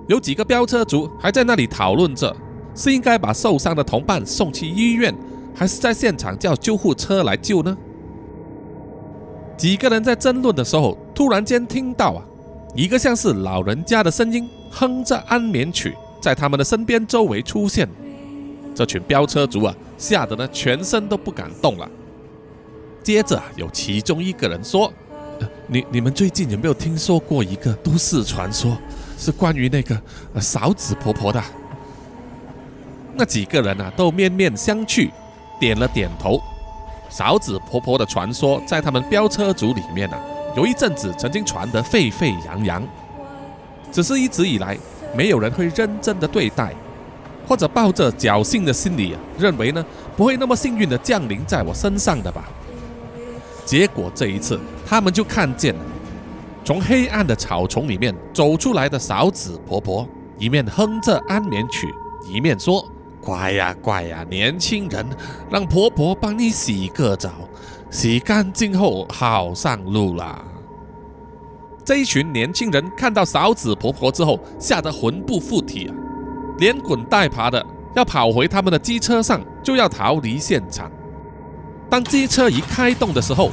[0.07, 2.35] 有几个飙车族还在那里讨论着，
[2.73, 5.13] 是应该把受伤的同伴送去医院。
[5.55, 7.75] 还是在现场叫救护车来救呢？
[9.57, 12.21] 几个人在争论的时候，突然间听到啊，
[12.75, 17.87] 一个像是老人家的声音哼着安眠曲，在他们的身边周围出现。
[18.75, 21.89] 这群飙车族啊，吓得呢全身都不敢动了。
[23.01, 24.91] 接着有其中一个人说
[25.67, 28.77] ：“你你们最近有没有听说过一个都市传说，
[29.17, 29.97] 是关于那个
[30.33, 31.41] 呃勺子婆婆的？”
[33.15, 35.09] 那几个人啊，都面面相觑。
[35.65, 36.39] 点了点头。
[37.09, 40.19] 勺子婆婆的传说在他们飙车族里面啊，
[40.55, 42.87] 有一阵子曾经传得沸沸扬扬。
[43.91, 44.77] 只是一直以来，
[45.15, 46.71] 没有人会认真的对待，
[47.47, 49.83] 或者抱着侥幸的心理，认为呢
[50.15, 52.45] 不会那么幸运的降临在我身上的吧。
[53.65, 55.81] 结果这一次，他们就看见了
[56.63, 61.91] 从黑暗的草丛里面走出来的勺子婆婆，一面哼着安眠曲，
[62.31, 62.87] 一面说。
[63.25, 65.03] 乖呀，乖呀，年轻人，
[65.49, 67.31] 让婆婆帮你洗个澡，
[67.89, 70.45] 洗干净后好上路啦。
[71.83, 75.95] 这一群年轻人看到嫂子婆婆之后，吓得魂不附体啊，
[76.59, 80.91] 连滚带爬的要跑回他们的机车上，就要逃离现场。
[81.89, 83.49] 当机车一开动的时候，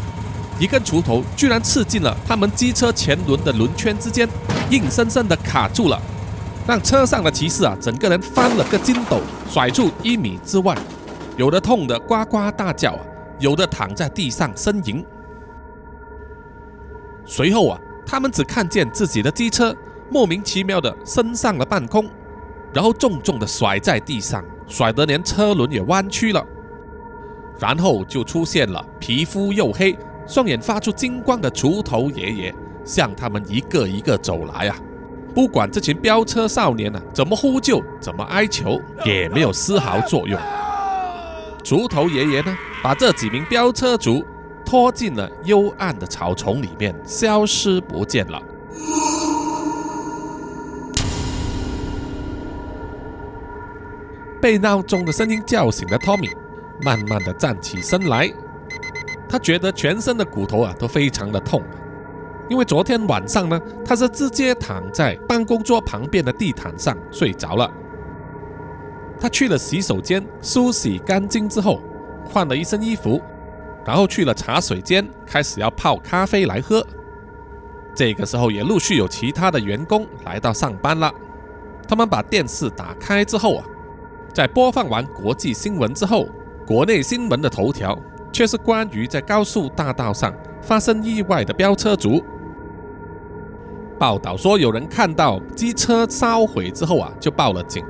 [0.59, 4.29] 一根锄头居然刺进了他们机车前轮的轮圈之间，
[4.69, 5.99] 硬生生的卡住了。
[6.66, 10.77] 让车上的骑士啊，整个人翻了个筋斗，甩出一米之外，
[11.37, 13.01] 有的痛得呱呱大叫啊，
[13.40, 15.05] 有的躺在地上呻吟。
[17.25, 19.75] 随后啊，他们只看见自己的机车
[20.09, 22.09] 莫名其妙的升上了半空，
[22.72, 26.44] 然后重重的甩在地上，甩得连车轮也弯曲了。
[27.59, 29.96] 然后就出现了皮肤黝黑、
[30.27, 34.77] 双眼发出金光的锄头爷爷，向他们一个一个走来啊。
[35.35, 40.38] 不管这群飙车少年呢怎么呼救，怎么哀求，也没有丝毫作用。
[41.64, 44.25] 锄头爷爷呢，把这几名飙车族
[44.64, 48.42] 拖进了幽暗的草丛里面，消失不见了。
[54.40, 56.33] 被闹钟的声音叫醒的 Tommy，
[56.83, 58.31] 慢慢的站起身来，
[59.29, 61.62] 他觉得全身的骨头啊都非常的痛。
[62.53, 67.73] 因为昨天晚上呢，他是直接躺在办公桌旁边的地毯上睡着了。
[69.19, 71.81] 他去了洗手间梳洗干净之后，
[72.23, 73.19] 换了一身衣服，
[73.87, 76.87] 然后去了茶水间，开始要泡咖啡来喝。
[77.95, 81.11] 这个时候也陆续有其他的员工来到上班了。
[81.88, 83.65] 他们把电视打开之后啊，
[84.35, 86.29] 在播放完国际新闻之后，
[86.67, 87.99] 国内新闻的头条
[88.31, 92.23] 却是关于在高速大道上发生意外的飙车族。
[94.03, 97.85] 报道说有人看到机车烧毁之后啊，就报了警。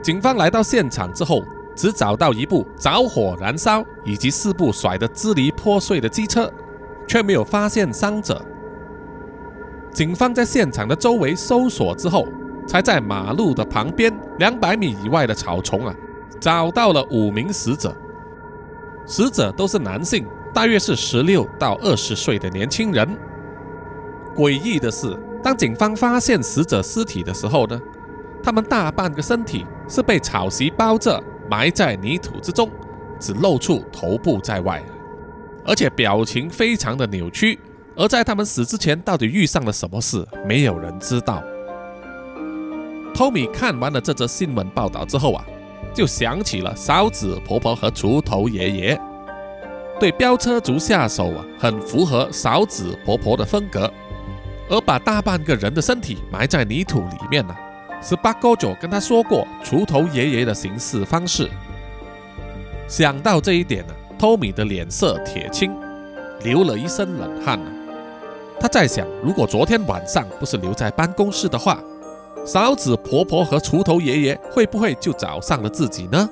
[0.00, 1.42] 警方来到现场之后，
[1.74, 6.48] 只找到一部着火燃烧以及四部甩得支离破碎的机车，
[7.04, 8.40] 却没有发现伤者。
[9.92, 12.28] 警方在现场的周围搜索之后，
[12.64, 15.92] 才在马路的旁边两百米以外的草丛啊，
[16.38, 17.92] 找到了五名死者。
[19.04, 23.18] 死者都是男性，大约是十六到二十岁的年轻人。
[24.36, 27.80] 诡异的是，当警方发现死者尸体的时候呢，
[28.42, 32.70] 他们大半个身体是被草席包着，埋在泥土之中，
[33.18, 34.82] 只露出头部在外，
[35.64, 37.58] 而且表情非常的扭曲。
[37.96, 41.42] 而在他们死之前，到底遇上了什么事，没有人知道。
[43.14, 45.44] 托米看完了这则新闻报道之后啊，
[45.92, 49.00] 就想起了嫂子婆婆和锄头爷爷，
[49.98, 53.92] 对飙车族下手啊，很符合嫂子婆婆的风格。
[54.70, 57.54] 而把大半个人的身体埋在泥土里面呢，
[58.00, 61.50] 是八哥九跟他说过锄头爷爷的行事方式。
[62.88, 65.74] 想到这一点呢，托米的脸色铁青，
[66.44, 67.58] 流了一身冷汗。
[68.60, 71.80] 他在想，如果昨天晚上不是留在办公室的话，
[72.46, 76.28] 嫂子婆婆和锄头爷爷会不会就找上了自己呢？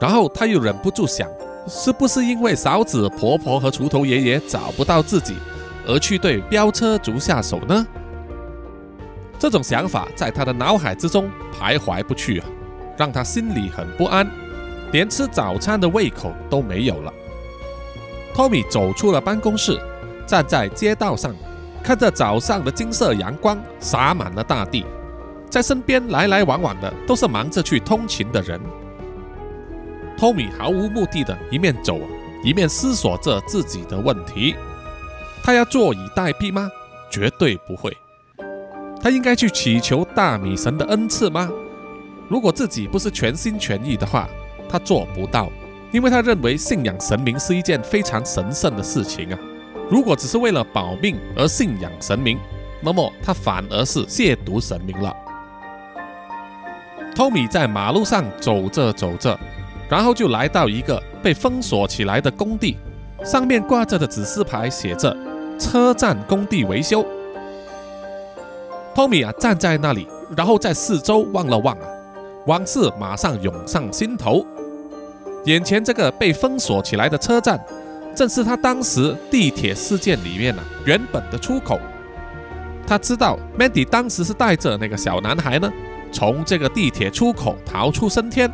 [0.00, 1.28] 然后他又忍不住想，
[1.68, 5.36] 是不是因为嫂子婆婆和锄头爷爷找不到自己，
[5.86, 7.86] 而去对飙车族下手呢？
[9.38, 12.46] 这种想法在他的脑海之中徘徊不去啊，
[12.96, 14.28] 让他心里很不安，
[14.92, 17.12] 连吃早餐的胃口都没有了。
[18.34, 19.80] 托米走出了办公室。
[20.24, 21.34] 站在街道上，
[21.82, 24.86] 看着早上的金色阳光洒满了大地，
[25.50, 28.58] 在身边来来往往的都是忙着去通勤的人。
[30.16, 31.98] 托米毫无目的的一面走，
[32.42, 34.54] 一面思索着自己的问题：
[35.42, 36.70] 他要坐以待毙吗？
[37.10, 37.96] 绝对不会。
[39.02, 41.50] 他应该去祈求大米神的恩赐吗？
[42.28, 44.28] 如果自己不是全心全意的话，
[44.68, 45.50] 他做不到，
[45.90, 49.38] 因为他认为信仰神明是一件非常神圣的事情啊。
[49.90, 52.38] 如果只是为了保命而信仰神明，
[52.80, 55.14] 那么他反而是亵渎神明了。
[57.14, 59.38] 托米在马路上走着走着，
[59.90, 62.78] 然后就来到一个被封锁起来的工地，
[63.24, 65.14] 上面挂着的指示牌写着
[65.62, 67.06] “车站工地维修”。
[68.94, 71.86] 托米啊，站在那里，然后在四周望了望啊，
[72.46, 74.44] 往事马上涌上心头。
[75.44, 77.58] 眼前这个被封锁起来的车站。
[78.14, 81.80] 正是他当时地铁事件里面呢原本的出口。
[82.86, 85.72] 他知道 Mandy 当时是带着那个小男孩呢，
[86.12, 88.52] 从这个地铁出口逃出升天，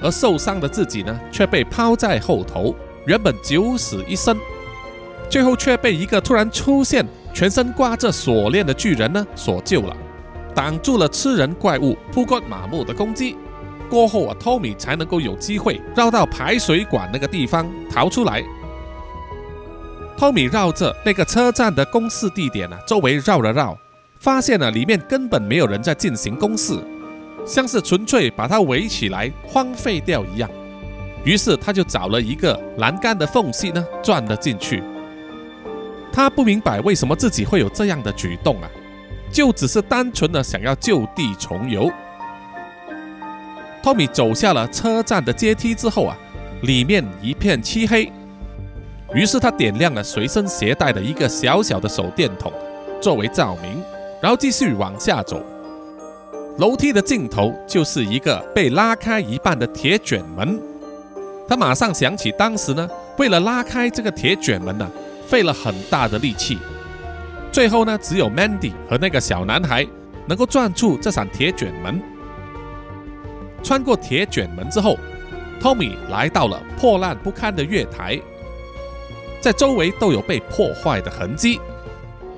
[0.00, 4.38] 而受伤的自己呢却被抛在后头，原本九死一生，
[5.32, 9.96] 最后却被一个突然出现、全身挂着锁链的巨人呢所救了，
[10.54, 13.34] 挡住了吃人怪物扑过马木的攻击。
[13.88, 18.44] 过后啊，Tommy 才能够有机会绕到排水管那个地方逃出来。
[20.18, 23.74] 托米绕着那个车站的公事地点呢，周围绕了绕，
[24.18, 26.78] 发现了里面根本没有人在进行公事，
[27.46, 30.50] 像是纯粹把它围起来荒废掉一样。
[31.24, 34.82] 于是他就找了一个栏杆的缝隙呢，钻了进去。
[36.12, 38.68] 他不明白为什么自己会有这样的举动啊，
[39.32, 41.90] 就只是单纯的想要就地重游。
[43.82, 46.16] 托米走下了车站的阶梯之后啊，
[46.62, 48.12] 里面一片漆黑。
[49.14, 52.52] 于是他点亮了随身携带的一个小小的手电筒，
[53.00, 53.82] 作为照明，
[54.22, 55.42] 然后继续往下走。
[56.58, 60.60] 楼梯的尽头就是一个被拉开一半的铁卷门。
[61.48, 64.90] 他马上想起当时呢，为了拉开这个铁卷门呢，
[65.32, 66.58] 费了很大的力气。
[67.50, 69.86] 最后呢，只有 Mandy 和那个小男孩
[70.26, 72.02] 能够转出这扇铁卷门。
[73.62, 74.98] 穿过铁卷门之后
[75.58, 78.20] ，Tommy 来到了破烂不堪的月台。
[79.40, 81.58] 在周围都有被破坏的痕迹，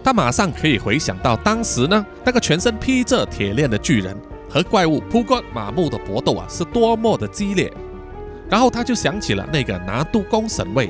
[0.05, 4.17] 他马上可以回想到当时呢，那个全身披着铁链的巨人
[4.49, 7.73] 和怪物扑过马木的搏斗啊，是多么的激烈。
[8.49, 10.89] 然后他就想起了那个拿督公神位，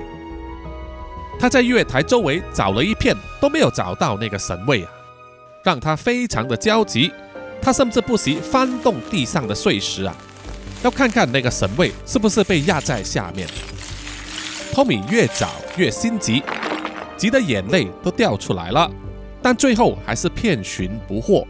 [1.38, 4.90] 他在月台周围找了一片都没有找到那个神位啊，
[5.62, 7.12] 让他非常的焦急。
[7.60, 10.14] 他甚至不惜翻动地上的碎石啊，
[10.82, 13.48] 要看看那个神位是不是被压在下面。
[14.72, 16.42] 托米越找越心急，
[17.16, 18.90] 急得眼泪都掉出来了，
[19.40, 21.46] 但最后还是遍寻不获，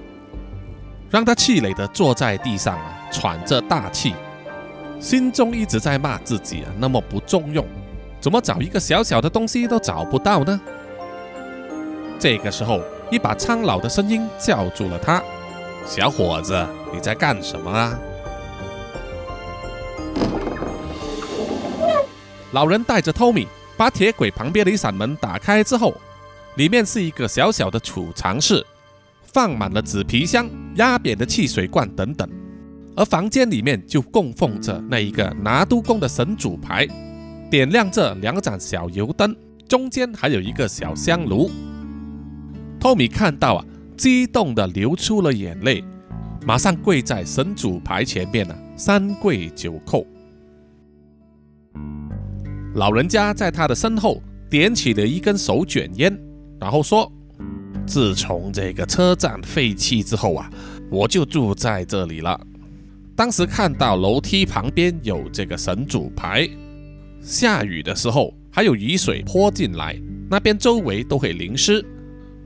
[1.11, 4.15] 让他气馁地坐在地上啊，喘着大气，
[5.01, 7.67] 心中一直在骂自己啊，那么不中用，
[8.25, 10.59] 怎么找一个小小的东西都找不到呢？
[12.19, 15.23] 这个时候，一把苍老的声音叫住了他
[15.85, 17.99] ：“小伙子，你在干什么啊？”
[22.53, 23.47] 老人带着托米
[23.77, 25.93] 把铁轨旁边的一扇门打开之后，
[26.55, 28.65] 里面是一个小小的储藏室，
[29.23, 32.27] 放满了纸皮箱、压扁的汽水罐等等。
[32.97, 36.89] 而房间里面就供奉着那一个拿督公的神主牌，
[37.55, 39.33] 点亮着两盏小油灯，
[39.69, 41.49] 中间还有一个小香炉。
[42.81, 43.65] 托米看到啊，
[43.97, 45.85] 激动的流出了眼泪，
[46.45, 50.05] 马上跪在神主牌前面啊，三跪九叩。
[52.75, 56.13] 老人家在他的身后点起了一根手卷烟，
[56.59, 57.09] 然后说
[57.87, 60.51] ：“自从这个车站废弃之后啊，
[60.91, 62.41] 我就住在这里了。
[63.15, 66.51] 当时看到楼梯旁边有这个神主牌，
[67.25, 69.99] 下雨的时候还有雨水泼进来，
[70.31, 71.83] 那边周围都会淋湿。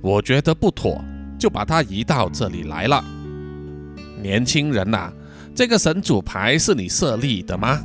[0.00, 1.02] 我觉得不妥，
[1.36, 3.04] 就把它移到这里来了。
[4.22, 5.12] 年轻人呐，
[5.52, 7.82] 这个神主牌是你设立的吗？”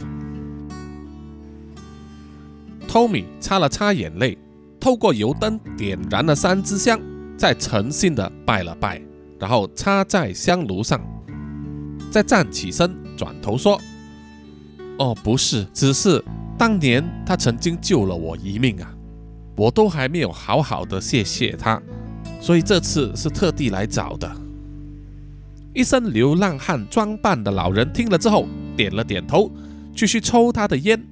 [2.88, 4.38] 托米擦了擦眼泪，
[4.80, 7.00] 透过油灯点燃了三支香，
[7.36, 9.02] 再诚心的拜了拜，
[9.40, 11.02] 然后插在香炉上，
[12.12, 13.82] 再站起身，转头说
[15.00, 16.24] ：“哦，不是，只是
[16.64, 18.90] 当年他曾经救了我一命啊，
[19.58, 21.78] 我都还没有好好的谢谢他，
[22.40, 24.32] 所以这次是特地来找的。”
[25.76, 28.48] 一身流浪汉装扮的老人听了之后，
[28.78, 29.52] 点了点头，
[29.94, 31.06] 继续抽他的烟。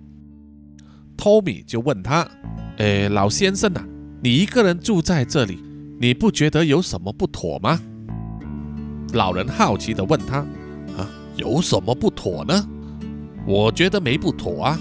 [1.17, 2.25] 托米就问他
[2.79, 3.83] ：“诶，老先生呐，
[4.23, 5.61] 你一个人住在这里，
[5.99, 7.77] 你不觉得有什么不妥吗？”
[9.11, 10.37] 老人好奇地问他
[10.97, 12.69] ：“啊，有什么不妥呢？”
[13.45, 14.79] 我觉得没不妥啊。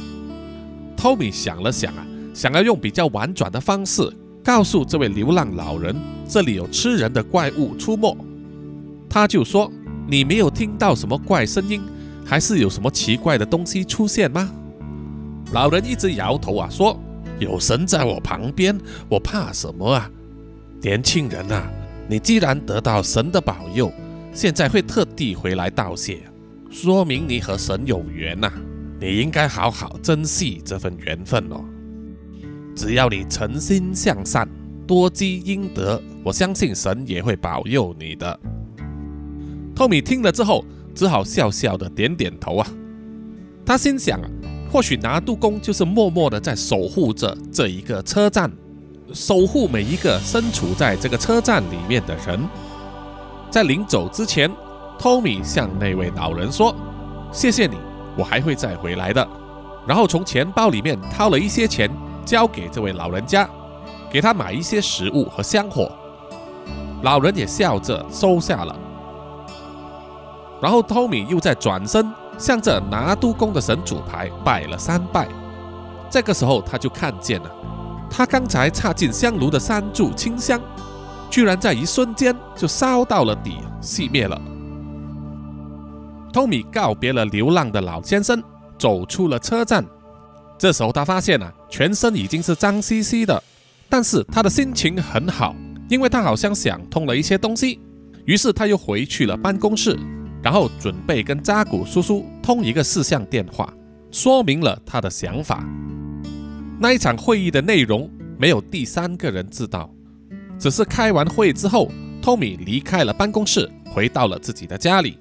[1.00, 4.02] 托米想了想啊，想要用比较婉转的方式
[4.44, 5.96] 告诉这位流浪老人，
[6.28, 8.14] 这里有吃人的怪物出没。
[9.08, 9.72] 他就说
[10.06, 11.80] ：“你没有听到什么怪声音，
[12.22, 14.52] 还是有什么奇怪的东西出现吗？”
[15.54, 16.94] 老人一直摇头啊，说
[17.40, 18.78] ：“有神在我旁边，
[19.08, 20.10] 我怕什么啊？
[20.82, 21.66] 年轻人啊，
[22.10, 23.90] 你既然得到神的保佑，
[24.34, 26.18] 现在会特地回来道谢，
[26.70, 28.52] 说明你和神有缘呐。
[29.00, 31.64] 你应该好好珍惜这份缘分哦。
[32.76, 34.48] 只要你诚心向善，
[34.86, 38.38] 多积阴德，我相信神也会保佑你的。”
[39.74, 42.66] 托米听了之后，只好笑笑的点点头啊。
[43.64, 44.20] 他心想。
[44.72, 48.48] 或许拿督公就是默默的在守护着这一个车站，
[49.12, 52.38] 守护每一个身处在这个车站里面的人。
[53.50, 54.48] 在临走之前，
[54.96, 56.72] 托米向那位老人说
[57.34, 57.78] ：“谢谢你，
[58.16, 59.26] 我还会再回来的。”
[59.86, 61.90] 然后从钱包里面掏了一些钱，
[62.24, 63.48] 交给这位老人家，
[64.10, 65.90] 给他买一些食物和香火。
[67.02, 68.76] 老人也笑着收下了。
[70.60, 72.12] 然后托米又在转身。
[72.38, 75.28] 向着拿督公的神主牌拜了三拜，
[76.08, 77.50] 这个时候他就看见了，
[78.08, 80.58] 他刚才插进香炉的三柱清香，
[81.28, 84.40] 居然在一瞬间就烧到了底，熄灭了。
[86.32, 88.42] 托米告别了流浪的老先生，
[88.78, 89.84] 走出了车站。
[90.58, 93.42] 这时候他发现啊，全身已经是脏兮兮的，
[93.88, 95.54] 但是他的心情很好，
[95.88, 97.80] 因为他好像想通了一些东西。
[98.26, 99.98] 于是他又回去了办公室。
[100.42, 103.70] 然后准备跟扎古叔叔通一个视像电话，
[104.10, 105.62] 说明了他的想法。
[106.78, 109.90] 那一场会议的内容没有第三个人知道，
[110.58, 111.90] 只是开完会之后，
[112.22, 115.18] 托米离开了办公室，回到了自己的家里。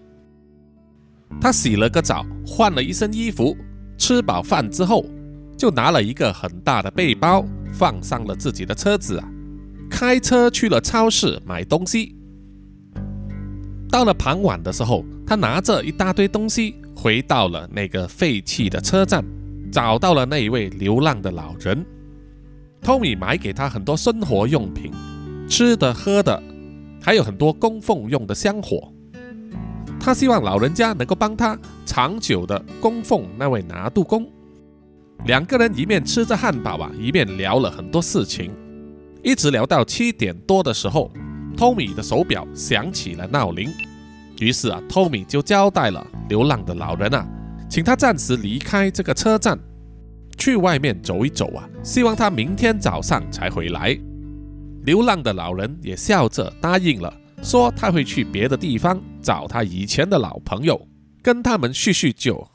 [1.42, 3.56] 他洗了个澡，换了一身衣服，
[3.98, 5.06] 吃饱饭之后，
[5.58, 9.30] 就拿了一个很大的背包，放上了自己的车子啊，
[9.90, 12.16] 开车去了超市买东西。
[13.90, 19.24] 到了傍晚的时候，他拿着一大堆东西回到了那个废弃的车站，
[19.72, 21.86] 找到了那一位流浪的老人。
[22.82, 24.92] 托米买给他很多生活用品，
[25.50, 26.42] 吃的喝的，
[27.02, 28.92] 还有很多供奉用的香火。
[30.00, 34.28] 他希望老人家能够帮他长久的供奉那位拿督公。
[35.26, 38.52] 两个人一面吃着汉堡啊，一面聊了很多事情，
[39.22, 41.12] 一直聊到七点多的时候。
[41.58, 43.70] 托米的手表响起了闹铃，
[44.40, 47.28] 于是啊，托米就交代了流浪的老人啊，
[47.70, 49.60] 请他暂时离开这个车站，
[50.38, 54.00] 去外面走一走啊，希望他明天早上才回来。
[54.86, 60.88] 流浪的老人也笑着答应了，说他会去别的地方找他以前的老朋友，
[61.22, 62.48] 跟他们叙叙旧。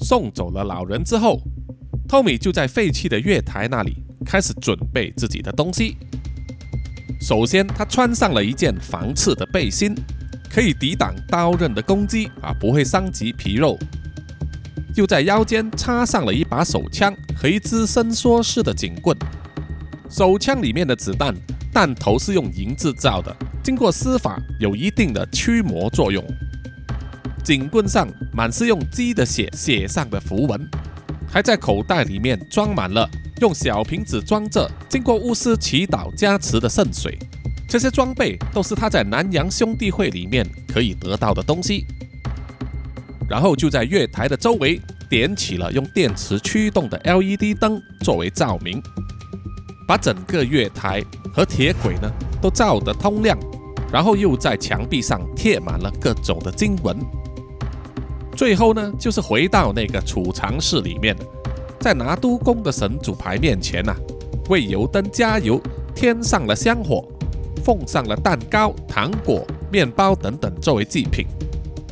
[0.00, 1.40] 送走了老人之后，
[2.08, 5.96] 托米就在废弃的月台那里开始准备自己的东西。
[7.20, 9.94] 首先，他穿上了一件防刺的背心，
[10.50, 13.78] 可以抵挡刀刃的攻击啊，不会伤及皮肉。
[14.96, 19.16] 又在腰间插上了一把手枪和一支伸缩式的警棍。
[20.10, 21.34] 手枪里面的子弹
[21.72, 26.22] 弹头是用银制造的，经过施法有一定的驱魔作用。
[27.42, 30.68] 警棍上满是用鸡的血写上的符文，
[31.26, 33.08] 还在口袋里面装满了
[33.40, 37.18] 用小瓶子装着、经过巫师祈祷加持的圣水。
[37.66, 41.86] 这些装备都是他在南洋兄弟会里面可以得到的东西。
[43.30, 48.80] 然后就在月台的周围点起了用电池驱动的 LED 灯作为照明，
[49.92, 53.36] 把整个月台和铁轨呢都照得通亮。
[53.92, 56.96] 然后又在墙壁上贴满了各种的经文。
[58.34, 61.14] 最后呢，就是回到那个储藏室里面，
[61.78, 63.94] 在拿督公的神主牌面前呐，
[64.48, 65.60] 为油灯加油，
[65.94, 67.06] 添上了香火，
[67.62, 71.26] 奉上了蛋糕、糖果、面包等等作为祭品。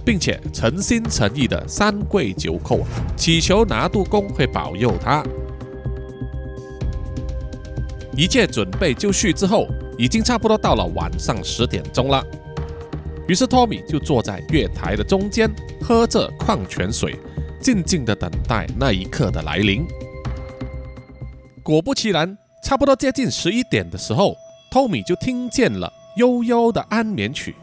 [0.03, 2.81] 并且诚心诚意的三跪九叩，
[3.15, 5.23] 祈求拿督公会保佑他。
[8.17, 12.25] 一切准备就绪之后，已经差不多到了晚上十点钟了。
[13.29, 15.49] 于是托米就坐在月台的中间，
[15.81, 17.17] 喝着矿泉水，
[17.61, 19.87] 静静的等待那一刻的来临。
[21.63, 24.35] 果不其然，差不多接近十一点的时候，
[24.71, 27.55] 托米就听见了悠悠的安眠曲。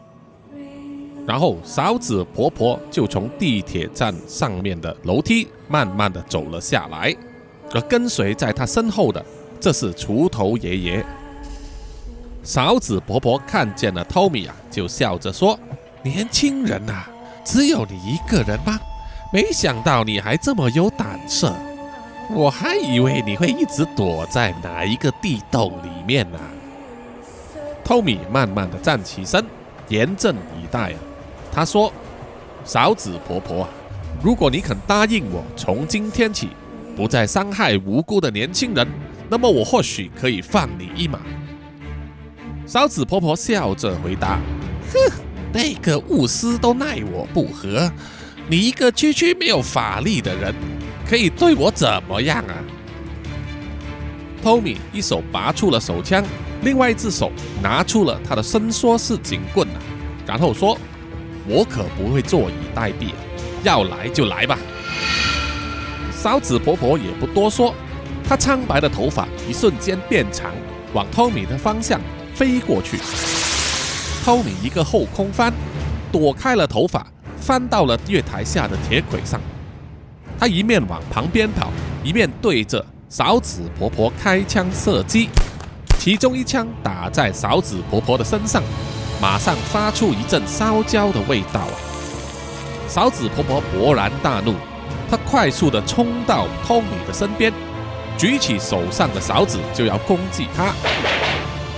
[1.26, 7.14] 然后嫂子婆婆就从地铁站上面的楼梯慢慢的走了下来，
[7.74, 9.22] 而跟随在她身后的，
[9.60, 11.04] 这是锄头爷爷。
[12.42, 15.58] 勺子婆婆看见了托米啊，就笑着说
[16.02, 17.04] ：“年轻人呐，
[17.44, 18.78] 只有你一个人吗？
[19.32, 21.52] 没想到你还这么有胆色，
[22.30, 26.38] 我还以为你会一直躲在哪一个地洞里面呢。”
[27.84, 29.44] 托米慢慢的站起身，
[29.88, 30.98] 严阵以待啊。
[31.52, 31.92] 他说
[32.64, 33.68] ：“勺子婆婆啊，
[34.22, 36.50] 如果你肯答应我，从今天起
[36.96, 38.86] 不再伤害无辜的年轻人，
[39.28, 41.18] 那么我或许可以放你一马。”
[42.66, 44.38] 嫂子婆婆笑着回答
[44.92, 44.98] ：“哼，
[45.52, 47.90] 那个巫师都奈我不何，
[48.48, 50.54] 你一个区区没有法力的人，
[51.08, 52.54] 可以对我怎么样啊？”
[54.42, 56.24] 托米一手拔出了手枪，
[56.62, 59.78] 另外一只手拿出了他的伸缩式警棍啊，
[60.26, 60.78] 然后说。
[61.50, 63.08] 我可不会坐以待毙，
[63.62, 64.58] 要来就来吧。
[66.12, 67.74] 嫂子婆婆也不多说，
[68.28, 70.52] 他苍白的头发一瞬间变长，
[70.92, 71.98] 往托米的方向
[72.34, 72.98] 飞过去。
[74.22, 75.50] 托米一个后空翻，
[76.12, 77.06] 躲开了头发，
[77.40, 79.40] 翻到了月台下的铁轨上。
[80.38, 81.72] 他一面往旁边跑，
[82.04, 85.30] 一面对着勺子婆婆开枪射击，
[85.98, 88.62] 其中一枪打在勺子婆婆的身上。
[89.22, 91.74] 马上发出一阵烧焦的味道啊！
[92.88, 94.54] 勺子婆婆勃然大怒，
[95.10, 97.52] 她快速的冲到托米的身边，
[98.18, 100.72] 举起手上的勺子就要攻击他。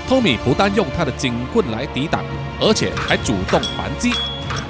[0.09, 2.25] 托米不但用他的警棍来抵挡，
[2.59, 4.13] 而且还主动还击，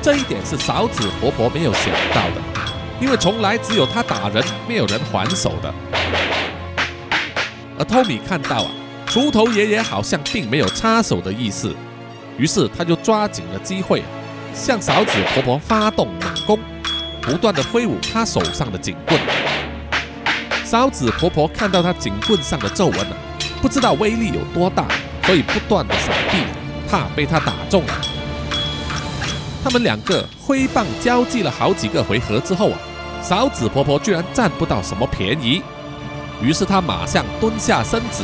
[0.03, 2.43] 这一点是勺子婆婆没有想到的，
[3.01, 5.73] 因为从来只有她打人，没有人还手的。
[7.79, 8.71] 而托米看到啊，
[9.07, 11.75] 锄头爷爷好像并没有插手的意思。
[12.37, 14.03] 于是他就抓紧了机会，
[14.55, 16.59] 向勺子婆婆发动猛攻，
[17.23, 19.19] 不断的挥舞他手上的警棍。
[20.71, 23.17] 嫂子婆婆看到他警棍上的皱纹啊，
[23.61, 24.87] 不知道威力有多大，
[25.25, 26.45] 所以不断的闪避，
[26.89, 27.83] 怕被他打中。
[29.65, 32.79] 他们两个挥棒交击了好几个回合之后啊，
[33.21, 35.61] 嫂子婆婆居然占不到什么便宜，
[36.41, 38.23] 于是她马上蹲下身子，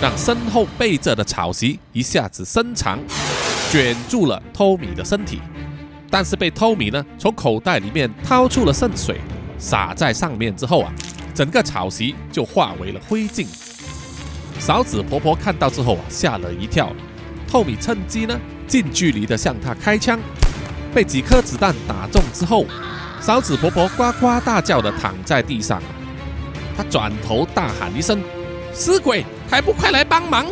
[0.00, 2.98] 让身后背着的草席一下子伸长。
[3.70, 5.38] 卷住了托米的身体，
[6.08, 9.20] 但是被托米呢从口袋里面掏出了圣水，
[9.58, 10.90] 洒在上面之后啊，
[11.34, 13.46] 整个草席就化为了灰烬。
[14.58, 16.92] 嫂子婆婆看到之后啊，吓了一跳。
[17.48, 20.18] 托米趁机呢近距离的向她开枪，
[20.94, 22.64] 被几颗子弹打中之后，
[23.20, 25.82] 嫂子婆婆呱呱大叫的躺在地上。
[26.76, 28.22] 她转头大喊一声
[28.72, 30.46] ：“死鬼，还不快来帮忙！”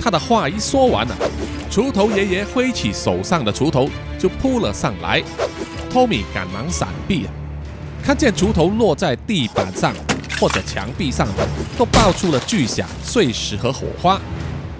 [0.00, 1.16] 她的话一说完啊，
[1.70, 3.88] 锄头爷爷挥起手上的锄头
[4.18, 5.22] 就扑了上来，
[5.90, 7.32] 托米赶忙闪避啊，
[8.06, 9.92] 看见锄头落在地板上
[10.38, 11.44] 或者墙壁上的，
[11.76, 14.20] 都爆出了巨响、碎石和火花，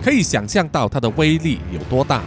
[0.01, 2.23] 可以想象到它的威力有多大。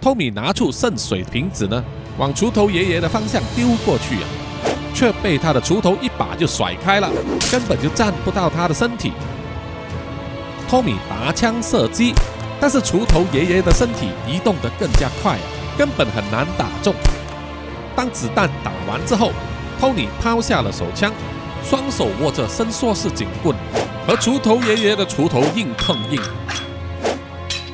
[0.00, 1.82] 托米拿出圣水瓶子呢，
[2.18, 4.28] 往锄头爷爷的方向丢过去啊，
[4.94, 7.10] 却被他的锄头一把就甩开了，
[7.50, 9.10] 根本就占不到他的身体。
[10.68, 12.14] 托米拔枪射击，
[12.60, 15.36] 但是锄头爷爷的身体移动得更加快，
[15.76, 16.94] 根本很难打中。
[17.96, 19.32] 当子弹打完之后，
[19.84, 21.12] 托尼抛下了手枪，
[21.62, 23.54] 双手握着伸缩式警棍，
[24.06, 26.18] 和锄头爷爷的锄头硬碰硬。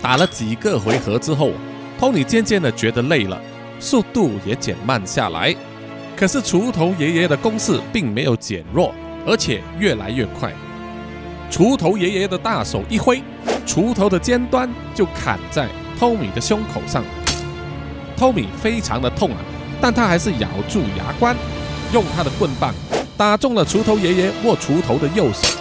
[0.02, 1.52] 打了几个回合之后，
[2.00, 3.40] 托尼渐渐的觉得累了，
[3.78, 5.54] 速度也减慢下来。
[6.16, 8.92] 可是锄头爷爷的攻势并没有减弱，
[9.24, 10.52] 而且越来越快。
[11.48, 13.22] 锄头爷爷的大手一挥，
[13.64, 17.04] 锄头的尖端就砍在托米的胸口上。
[18.16, 19.36] 托米非常的痛啊！
[19.80, 21.36] 但他还是咬住牙关，
[21.92, 22.74] 用他的棍棒
[23.16, 25.58] 打中了锄头爷爷握锄头的右手。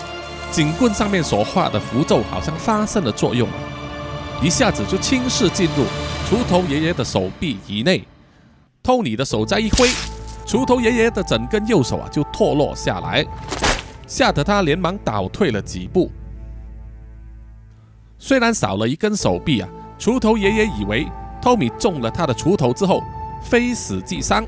[0.52, 3.48] 警棍上面所画的符咒好像发生了作用，
[4.42, 5.84] 一下子就轻视进入
[6.30, 8.04] 锄头爷爷的手臂以内。
[8.82, 9.90] 托尼的手再一挥，
[10.46, 13.26] 锄头爷爷的整根右手啊就脱落下来，
[14.08, 16.12] 吓得他连忙倒退了几步。
[18.18, 19.70] 虽然少了一根手臂啊，
[20.00, 21.08] 锄头爷爷以为
[21.42, 23.02] 托米中了他的锄头之后。
[23.42, 24.46] 非死即伤，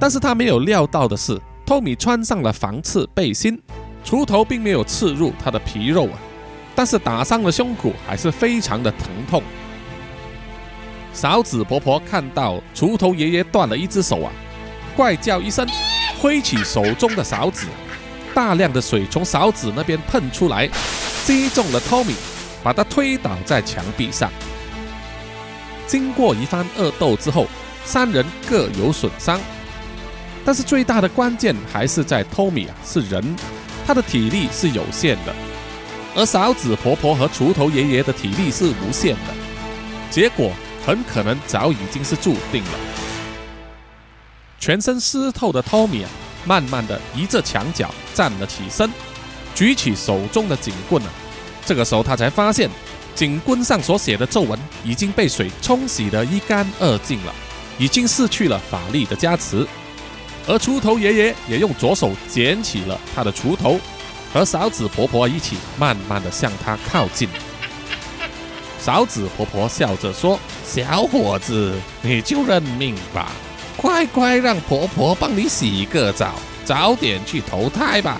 [0.00, 3.60] 但是他没有料到的是，托米穿上了防刺背心，
[4.04, 6.18] 锄头并没有刺入他的皮肉啊，
[6.74, 9.42] 但是打伤了胸骨，还是非常的疼痛。
[11.12, 14.30] 勺子婆婆看到锄头爷爷断了一只手啊，
[14.94, 15.66] 怪叫一声，
[16.20, 17.66] 挥起手中的勺子，
[18.32, 20.68] 大量的水从勺子那边喷出来，
[21.24, 22.14] 击中了托米，
[22.62, 24.30] 把他推倒在墙壁上。
[25.88, 27.46] 经过一番恶斗之后。
[27.84, 29.40] 三人各有损伤，
[30.48, 33.36] 但是最大的关键还是在托米啊，是人，
[33.86, 35.34] 他的体力是有限的，
[36.16, 39.34] 而嫂子婆婆和锄头爷爷的体力是无限的，
[40.10, 40.50] 结果
[40.86, 42.70] 很可能早已经是注定了。
[44.58, 46.08] 全身湿透的托米啊，
[46.46, 48.90] 慢慢的移着墙角站了起身，
[49.54, 51.10] 举起手中的警棍啊，
[51.66, 52.70] 这个时候他才发现，
[53.14, 57.34] 警棍上所写的咒文已经被水冲洗得一干二净了。
[57.80, 59.64] 已经失去了法力的加持，
[60.48, 63.78] 而锄头爷爷也用左手捡起了他的锄头，
[64.32, 67.28] 和嫂子婆婆一起慢慢的向他靠近。
[68.80, 73.30] 嫂子婆婆笑着说：“小伙子，你就认命吧，
[73.76, 76.34] 快快让婆婆帮你洗个澡，
[76.64, 78.18] 早点去投胎吧。”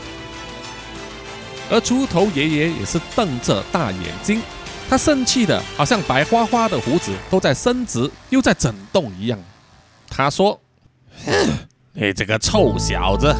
[1.71, 4.43] 而锄头爷爷也是瞪着大眼睛。
[4.91, 9.39] 他生气的，好像白花花的胡子都在伸直，又在震动一样。
[10.11, 10.59] 他说
[11.27, 11.33] ：“哼，
[11.95, 13.35] 你这个臭小子，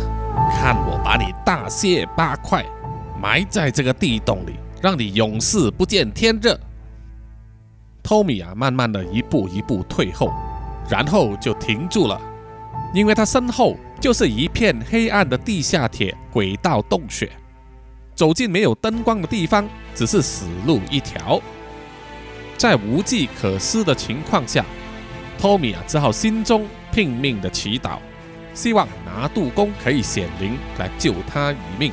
[0.51, 2.65] 看我把你大卸八块，
[3.21, 6.59] 埋在这个地洞里，让你永世不见天日。”
[8.03, 10.33] 托米啊，慢慢的一步一步退后，
[10.89, 12.21] 然后就停住了，
[12.95, 17.31] 因为他身后就是一片黑暗的地下铁轨道洞穴。
[18.15, 21.41] 走进没有灯光的地方，只是死路一条。
[22.57, 24.65] 在无计可施的情况下，
[25.39, 27.99] 托米啊只好心中拼命的祈祷，
[28.59, 31.93] 希望拿督公可以显灵来救他一命。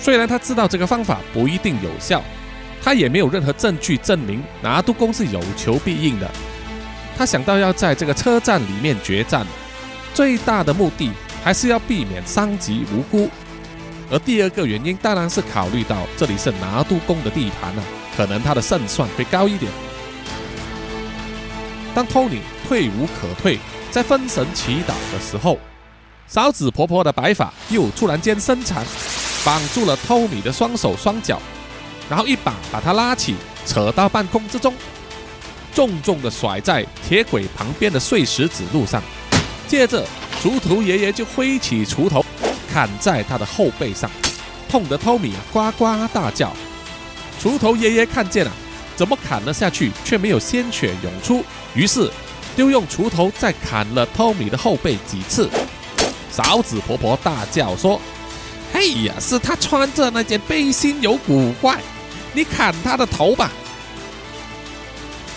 [0.00, 2.24] 虽然他知道这个方法不一定有效，
[2.82, 6.30] 他也没有任何证据证明拿督公是有求必应的。
[7.14, 9.46] 他想到要在这个车站里面决战，
[10.14, 11.10] 最大的目的
[11.44, 13.28] 还是要避免伤及无辜。
[14.10, 17.82] 而第二个原因当然是考虑到这里是拿督公的地盘了，
[18.16, 19.70] 可能他的胜算会高一点。
[21.98, 22.38] 当托尼
[22.68, 23.58] 退无可退，
[23.90, 25.58] 在分神祈祷的时候，
[26.28, 28.84] 勺子婆婆的白发又突然间伸长，
[29.44, 31.42] 绑住了托尼的双手双脚，
[32.08, 33.34] 然后一把把他拉起，
[33.66, 34.72] 扯到半空之中，
[35.74, 39.02] 重重的甩在铁轨旁边的碎石子路上。
[39.66, 40.06] 接着，
[40.40, 42.24] 锄头爷爷就挥起锄头。
[42.72, 44.08] 砍在他的后背上，
[44.68, 46.52] 痛得托米呱呱大叫。
[47.42, 48.52] 锄头爷爷看见了，
[48.94, 51.44] 怎么砍了下去却没有鲜血涌出？
[51.74, 52.10] 于是
[52.56, 55.48] 就用锄头再砍了托米的后背几次。
[56.30, 58.00] 勺子婆婆大叫说
[58.72, 61.80] ：“嘿呀，是他穿着那件背心有古怪，
[62.32, 63.50] 你砍他的头吧！”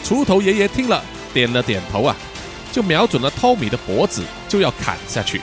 [0.03, 1.03] 锄头爷爷听了，
[1.34, 2.15] 点了点头啊，
[2.71, 5.41] 就瞄准了托米的脖子，就要砍下去。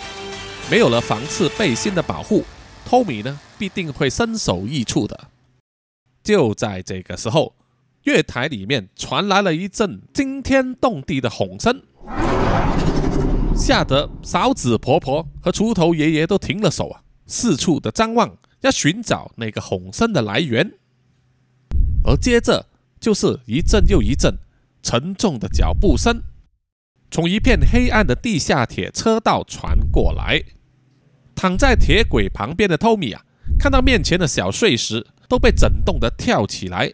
[0.70, 2.44] 没有了防刺背心的保护，
[2.84, 5.28] 托米呢必定会身首异处的。
[6.22, 7.54] 就在这个时候，
[8.04, 11.82] 月台里面传来了一阵惊天动地的吼声，
[13.54, 20.72] 吓得嫂子婆婆和锄头爷爷都停了手啊，四处的张望，要寻找那个吼声的来源。
[22.04, 22.66] 而接着
[22.98, 24.38] 就是一阵又一阵
[24.82, 26.22] 沉重的脚步声，
[27.10, 30.42] 从一片黑暗的地下铁车道传过来。
[31.34, 33.22] 躺在铁轨旁边的托米啊，
[33.58, 36.92] 看到面前的小碎石，都被震动的跳起来。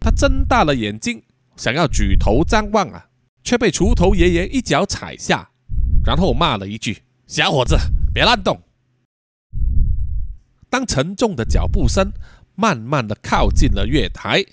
[0.00, 1.22] 他睁大了眼睛，
[1.56, 3.06] 想要举头张望啊，
[3.42, 5.50] 却被锄头爷爷一脚踩下，
[6.04, 7.76] 然后骂了一句：“小伙子，
[8.12, 8.60] 别乱动。”
[10.70, 12.12] 当沉重的脚步声
[12.54, 14.44] 慢慢的靠近了月台，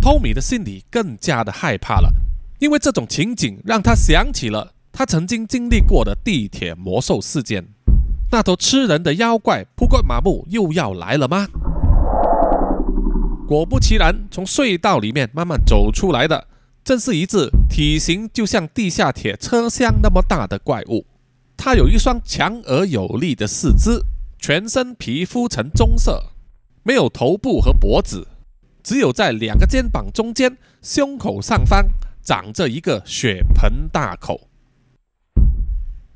[0.00, 2.10] 托米的心里更加的害怕了，
[2.58, 7.66] 因为这种情景让他想起了他曾经经历过的地铁魔兽事件。
[8.32, 11.46] 那头吃人的妖怪扑过马木又要来了吗？
[13.46, 16.48] 果不其然，从隧道里面慢慢走出来的，
[16.84, 21.06] 正是一只体型就像地下铁车厢那么大的怪物。
[21.56, 24.02] 它有一双强而有力的四肢，
[24.38, 26.32] 全身皮肤呈棕色，
[26.82, 28.26] 没有头部和脖子，
[28.82, 31.86] 只有在两个肩膀中间、胸口上方
[32.22, 34.48] 长着一个血盆大口。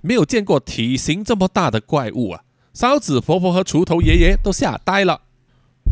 [0.02, 2.42] 没有见过体型这么大的怪物啊！
[2.72, 5.22] 嫂子婆婆和锄头爷爷都吓呆了。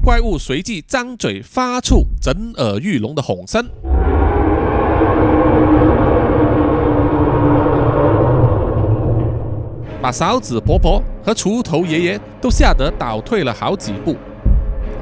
[0.03, 3.69] 怪物随即张嘴发出震耳欲聋的吼声，
[10.01, 14.17] 把勺子婆婆和锄头爷爷都吓得倒退了好几步。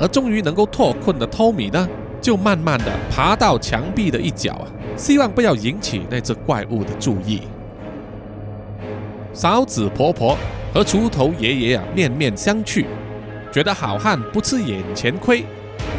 [0.01, 1.89] 而终于能够脱困的托米呢，
[2.21, 4.67] 就慢慢的爬到墙壁的一角啊，
[4.97, 7.43] 希望不要引起那只怪物的注意。
[9.33, 10.37] 勺子婆婆
[10.75, 12.85] 和锄头爷爷啊，面面相觑，
[13.57, 15.43] 觉得好汉不吃眼前亏，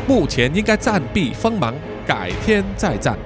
[0.08, 1.74] 目前应该暂避锋芒，
[2.06, 3.18] 改天再战。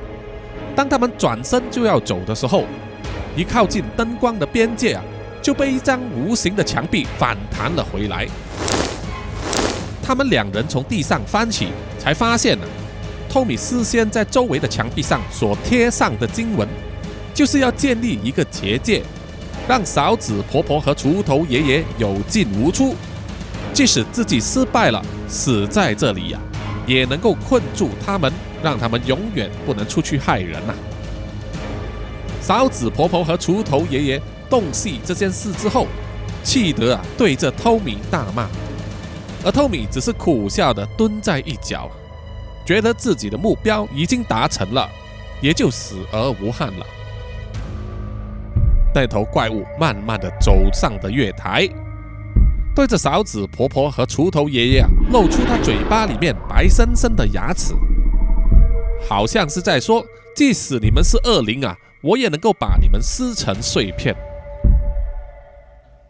[0.74, 2.64] 当他们转身就要走的时候，
[3.36, 5.04] 一靠近灯光的边界啊，
[5.42, 8.26] 就被一张无形的墙壁反弹了回来。
[10.02, 11.68] 他们两人从地上翻起，
[12.00, 12.66] 才发现呢，
[13.28, 16.66] 托米事先在周围的墙壁上所贴上的经文，
[17.34, 19.04] 就是要建立一个结界。
[19.68, 22.96] 让勺子婆婆和锄头爷爷有进无出，
[23.74, 26.40] 即使自己失败了，死在这里呀，
[26.86, 30.74] 也能够困住他们，让他们永远不能出去害人呐。
[32.42, 35.88] 嫂子婆婆和锄头爷爷洞悉这件事之后，
[36.44, 38.48] 气得啊对着托米大骂，
[39.46, 41.90] 而托米只是苦笑的蹲在一角，
[42.66, 44.90] 觉得自己的目标已经达成了，
[45.40, 46.86] 也就死而无憾了。
[48.94, 51.70] 那头怪物慢慢的走上了月台，
[52.74, 57.74] 对着勺子婆婆和锄头爷爷啊，露出他嘴巴里面白生生的牙齿，
[59.10, 60.04] 好像是在说：
[60.36, 64.16] 即使你们是恶灵啊，我也能够把你们撕成碎片。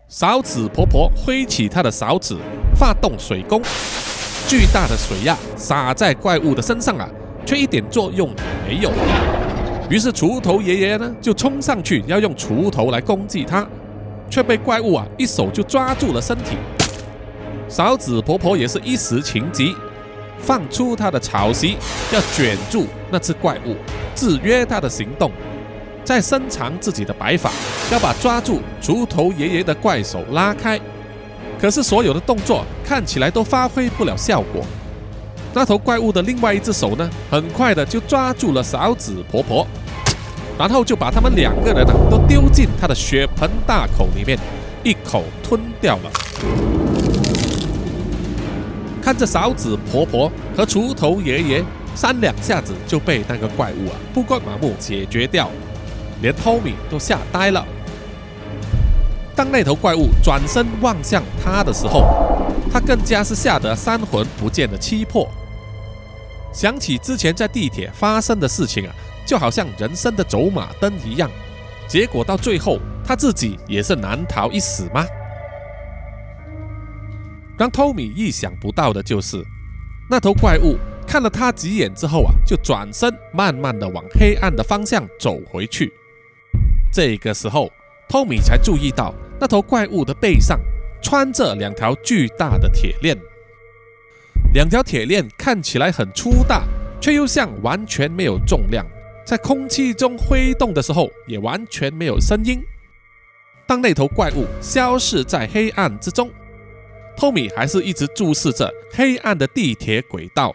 [0.08, 2.38] 勺子婆婆挥起她的勺子，
[2.76, 3.60] 发动水攻，
[4.48, 7.10] 巨大的水压洒在怪物的身上啊，
[7.44, 8.92] 却一点作用也没有。
[9.90, 13.68] 于是锄头爷爷呢，就冲上去要用锄头来攻击他，
[14.32, 16.58] 却被怪物啊一手就抓住了身体。
[17.68, 19.76] 嫂子婆婆也是一时情急，
[20.40, 21.78] 放出她的草席，
[22.12, 23.76] 要卷住那只怪物，
[24.16, 25.32] 制约它的行动，
[26.04, 27.52] 再伸长自己的白发，
[27.92, 30.80] 要把抓住锄头爷爷的怪手拉开。
[31.60, 34.66] 可是所有的动作看起来都发挥不了效果。
[35.54, 39.68] 那头怪物的另外一只手呢，很快的就抓住了嫂子婆婆。
[40.62, 44.38] 然后就把他们两个人呢都丢进他的血盆大口里面，
[44.84, 46.12] 一口吞掉了。
[49.02, 51.64] 看着嫂子婆婆和锄头爷爷
[51.96, 55.50] 三两下子就被那个怪物啊不光麻木解决掉，
[56.22, 57.66] 连托米都吓呆了。
[59.36, 62.06] 当那头怪物转身望向他的时候，
[62.72, 65.28] 他更加是吓得三魂不见的七魄。
[66.54, 68.94] 想起之前在地铁发生的事情啊。
[69.32, 71.32] 就好像人生的走马灯一样，
[71.88, 75.06] 结果到最后他自己也是难逃一死吗？
[77.58, 79.42] 让托米意想不到的就是，
[80.10, 80.76] 那头怪物
[81.08, 85.94] 看了他几眼之后啊，就转身慢慢的往黑暗的方向走回去。
[86.92, 87.72] 这个时候，
[88.10, 90.60] 托米才注意到那头怪物的背上
[91.02, 93.18] 穿着两条巨大的铁链，
[94.54, 96.66] 两条铁链看起来很粗大，
[97.00, 98.86] 却又像完全没有重量。
[99.32, 102.62] 在空气中挥动的时候，也完全没有声音。
[103.66, 106.30] 当那头怪物消失在黑暗之中，
[107.16, 110.54] 托米还是一直注视着黑暗的地铁轨道。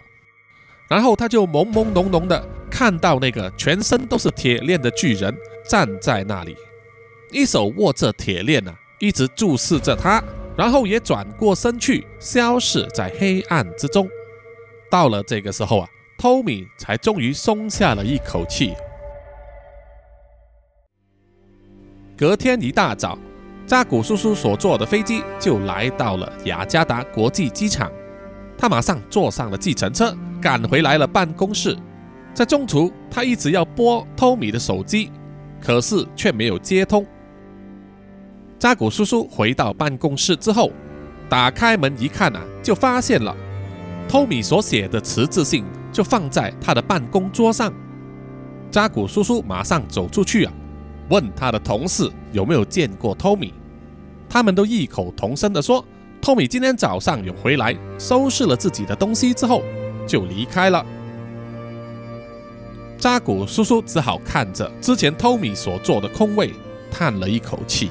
[0.88, 5.34] 然后他就朦朦胧胧的看到那个全身都是铁链的巨人
[5.66, 6.54] 站在那里。
[7.30, 10.22] 一手握着铁链啊，一直注视着他，
[10.54, 14.06] 然后也转过身去，消失在黑暗之中。
[14.90, 15.88] 到了这个时候啊，
[16.18, 18.74] 托米才终于松下了一口气。
[22.16, 23.18] 隔天一大早，
[23.66, 27.92] 扎古叔叔所坐的飞机就来到了雅加达国际机场。
[28.56, 31.76] 他马上坐上了计程车，赶回来了办公室。
[32.32, 35.12] 在中途，他一直要拨托米的手机，
[35.60, 37.06] 可是却没有接通。
[38.58, 40.72] 扎古叔叔回到办公室之后，
[41.28, 43.36] 打开门一看啊，就发现了
[44.08, 45.64] 托米所写的辞职信
[45.96, 47.72] 就放在他的办公桌上。
[48.70, 50.52] 扎古叔叔马上走出去啊。
[51.08, 53.54] 问他的同事有没有见过托米，
[54.28, 55.82] 他们都异口同声地说，
[56.20, 59.62] 托米今天早上有回来，收拾了自己的东西之后
[60.06, 60.84] 就离开了。
[62.98, 66.52] 扎古叔叔只好看着之前托米所坐的空位，
[66.90, 67.88] 叹了一口气。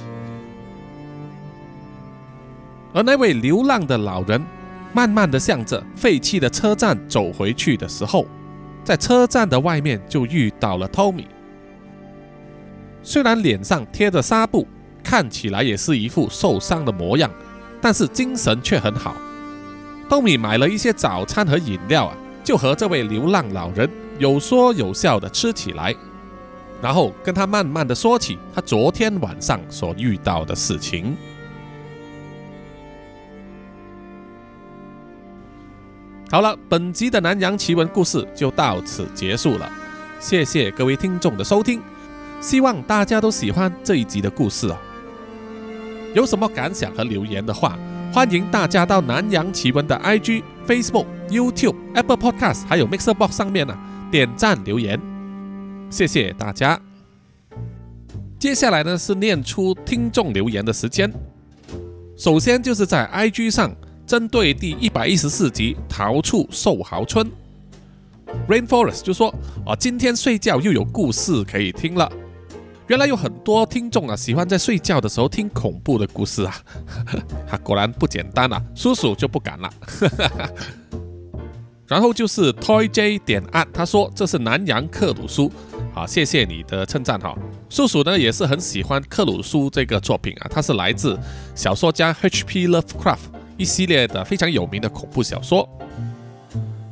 [2.93, 4.45] 而那位流浪的老人，
[4.95, 8.25] 慢慢地向着废弃的车站走回去的时候，
[8.81, 11.27] 在车站的外面就遇到了托米。
[13.03, 14.65] 虽然脸上贴着纱布，
[15.03, 17.29] 看起来也是一副受伤的模样，
[17.81, 19.17] 但是精神却很好。
[20.07, 25.93] 托米买了一些早餐和饮料啊，就和这位流浪老人有说有笑的吃起来，
[26.81, 31.17] 然后跟他慢慢的说起他昨天晚上所遇到的事情。
[36.32, 39.71] 好了，本集的南洋奇闻故事就到此结束了，
[40.19, 41.80] 谢谢各位听众的收听。
[42.41, 44.78] 希望大家都喜欢这一集的故事哦。
[46.15, 47.78] 有什么感想和留言的话，
[48.11, 53.78] 欢迎大家到南洋奇闻的 IG、Facebook、YouTube、Apple Podcast 还有 Mixer Box 上面呢
[54.11, 54.99] 点赞留言，
[55.91, 56.80] 谢谢大家。
[58.39, 61.11] 接下来呢是念出听众留言的时间。
[62.17, 63.73] 首先就是在 IG 上，
[64.05, 67.25] 针对第一百一十四集《逃出寿豪村》
[68.47, 69.33] ，Rainforest 就说
[69.65, 72.11] ：“啊，今天睡觉又有故事可以听了。”
[72.87, 76.55] 原来有很多听众啊，喜欢在睡觉的时候听恐怖的故事啊，
[77.47, 79.69] 哈， 果然不简单啊，叔叔就不敢了。
[81.87, 85.51] 然后就是 Toy J 点按，他说这是南洋克鲁苏，
[85.95, 87.35] 好，谢谢你的称赞哈。
[87.69, 91.17] 叔叔呢也是很喜欢克鲁苏这个作品啊，他是来自
[91.55, 92.67] 小说家 H.P.
[92.67, 93.17] Lovecraft
[93.57, 95.67] 一系列的非常有名的恐怖小说。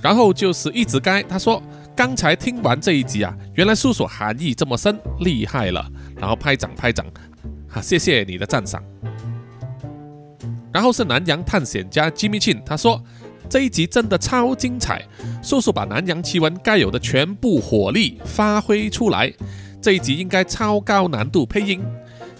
[0.01, 1.61] 然后就是一直该，他说。
[1.95, 5.87] 刚才听完这一集啊，原来叔叔含义这么深，厉害了！
[6.17, 7.05] 然后拍掌拍掌，
[7.69, 8.83] 哈，谢谢你的赞赏。
[10.73, 12.99] 然后是南洋探险家 Jimmy Chin，他说
[13.47, 15.03] 这一集真的超精彩，
[15.43, 19.31] 叔叔把南洋奇闻该有的全部火力发挥出来。
[19.79, 21.79] 这一集应该超高难度配音，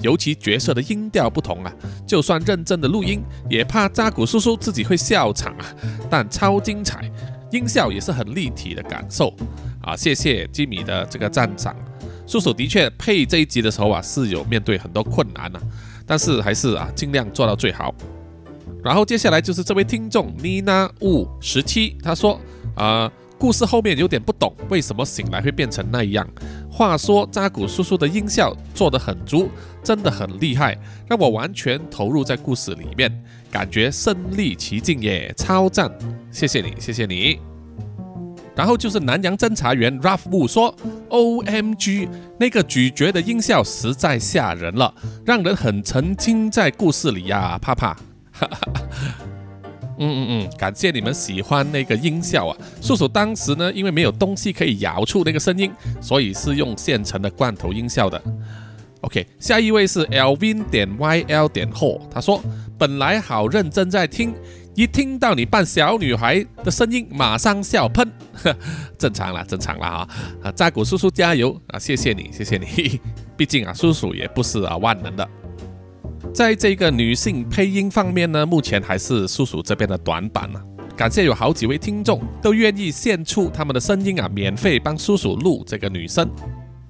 [0.02, 1.74] 尤其角色的音调不同啊，
[2.06, 5.66] 就算认真的录音，也怕扎古叔叔自己会笑场啊。
[6.10, 7.12] 但超精彩。
[7.52, 9.32] 音效也是很立体的感受
[9.84, 9.96] 啊！
[9.96, 11.76] 谢谢吉米的这个赞赏。
[12.26, 15.60] 叔叔的确配这一集的时候啊，是有面对很多困难呐，
[16.04, 17.94] 但是还是啊尽量做到最好。
[18.84, 22.42] 然后接下来就是这位听众妮娜雾十七，他说
[22.74, 23.12] 啊，
[23.44, 26.26] 故事后面有点不懂，为什么醒来会变成那样？
[26.72, 29.50] 话说扎古叔叔的音效做得很足，
[29.84, 30.80] 真的很厉害，
[31.10, 33.12] 让我完全投入在故事里面，
[33.52, 35.92] 感觉身临其境耶，超赞！
[36.32, 37.38] 谢谢你，谢谢你。
[38.56, 40.74] 然后就是南洋侦查员 Ruff Wu 说
[41.10, 42.08] ：“O M G，
[42.40, 47.98] 那个咀嚼的音效实在吓人了，让人很沉浸在故事里呀，怕怕。”
[49.98, 52.58] 嗯嗯嗯，感谢你们喜欢那个音效啊！
[52.82, 55.72] 叔叔当时呢，因为没有东西可以咬出那个声音，
[56.02, 58.22] 所以是用现成的罐头音效的。
[59.02, 62.42] OK，下一位是 Lvin 点 YL 点 Ho，他说
[62.80, 64.34] ：“本来好认真在听，
[64.76, 68.10] 一听到你扮小女孩的声音，马上笑喷。
[68.98, 70.10] 正常了，正常了啊！
[70.42, 71.78] 啊，扎古叔叔加油啊！
[71.78, 73.02] 谢谢你，谢谢你。
[73.36, 75.30] 毕竟啊，叔叔也不是啊万能的。”
[76.34, 80.60] 在这个女性配音方面呢，目前还是叔叔这边的短板呢。
[80.98, 86.28] 感谢有好几位听众都愿意献出他们的声音啊，免费帮叔叔录这个女生。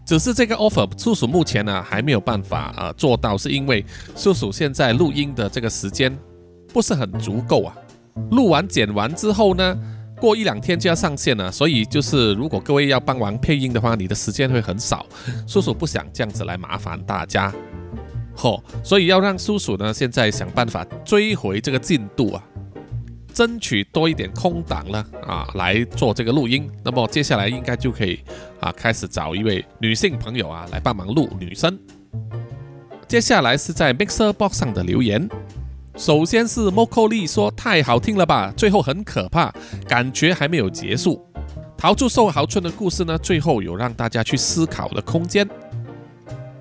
[0.05, 3.85] 只是这个 offer，叔叔目前呢还没有办法啊做到，是因为
[4.15, 6.17] 叔叔现在录音的这个时间
[6.73, 7.75] 不是很足够啊。
[8.31, 9.77] 录完剪完之后呢，
[10.21, 15.05] 过一两天就要上线了，所以就是如果各位要帮忙配音的话，你的时间会很少。
[15.45, 17.53] 叔叔不想这样子来麻烦大家。
[18.35, 22.43] 嚯，所以要让叔叔呢，现在想办法追回这个进度啊，
[23.33, 26.69] 争取多一点空档了啊，来做这个录音。
[26.83, 28.19] 那么接下来应该就可以
[28.59, 31.77] 啊，开始找一位女性朋友啊来帮忙录女生。
[33.07, 35.29] 接下来是在 Mixer Box 上的留言。
[35.95, 39.53] 首先是 Moko Lee 说太好听了吧，最后很可怕，
[39.87, 41.23] 感觉还没有结束。
[41.77, 45.47] 逃出寿豪村的故事呢，最后有让大家去思考的空间。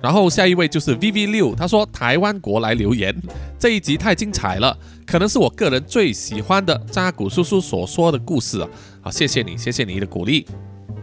[0.03, 3.15] 然后下一位就是 VV 六，他说台湾国来留言，
[3.57, 8.67] 这一集太精彩了，可能是我个人最喜欢的扎古叔叔所说的故事啊！
[9.03, 10.45] 好，谢谢你，谢谢你的鼓励。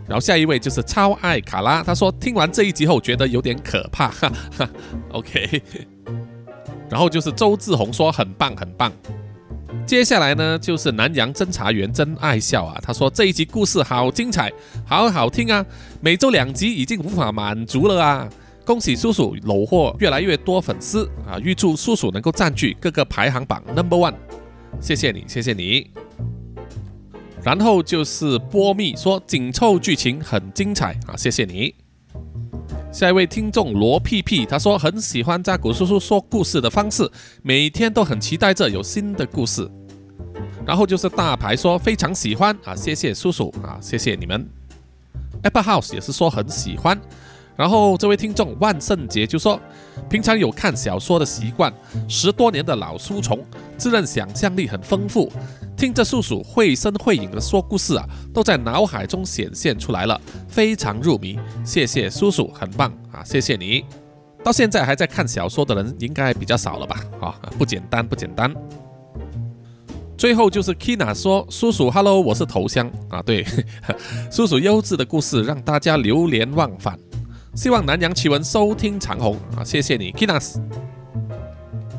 [0.07, 4.69] 然后下一位就是超爱卡拉，他说听完这一集后觉得有点可怕，哈哈。
[5.13, 5.63] OK。
[6.91, 8.93] 然后就是周志宏说很棒很棒。
[9.87, 14.53] 接下来呢就是南洋侦查员真爱笑啊，他说这一集故事好精彩，
[14.85, 15.65] 好好听啊，
[16.03, 18.29] 每周两集已经无法满足了啊。
[18.71, 21.37] 恭喜叔叔搂获越来越多粉丝啊！
[21.43, 24.15] 预祝叔叔能够占据各个排行榜 number one。
[24.81, 25.91] 谢谢你，谢谢你。
[27.43, 31.17] 然后就是波蜜说紧凑剧情很精彩啊！
[31.17, 31.75] 谢谢你。
[32.93, 37.11] 下一位听众罗屁屁他说很喜欢扎古叔叔说故事的方式，
[37.43, 39.69] 每天都很期待着有新的故事。
[40.65, 42.77] 然后就是大牌说非常喜欢啊！
[42.77, 43.81] 谢谢叔叔啊！
[43.83, 44.49] 谢谢你们。
[45.43, 46.97] Apple House 也是说很喜欢。
[47.61, 49.61] 然后这位听众万圣节就说，
[50.09, 51.71] 平常有看小说的习惯，
[52.09, 53.39] 十多年的老书虫，
[53.77, 55.31] 自认想象力很丰富，
[55.77, 61.39] 听着叔叔绘声绘影的说故事啊，都在脑海中显现出来了，非常入迷。
[61.63, 63.23] 谢谢叔叔，很棒啊！
[63.23, 63.85] 谢谢你。
[64.43, 67.05] 到现在还在看小说的人应该比较少了吧？
[67.21, 68.51] 啊，不简单，不简单。
[70.17, 73.45] 最后就是 Kina 说，叔叔，Hello，我是头香啊，对，
[74.33, 76.99] 叔叔优质的故事让大家流连忘返。
[77.61, 79.63] 希望南洋奇闻收听长虹啊！
[79.63, 80.57] 谢谢你，Kinas。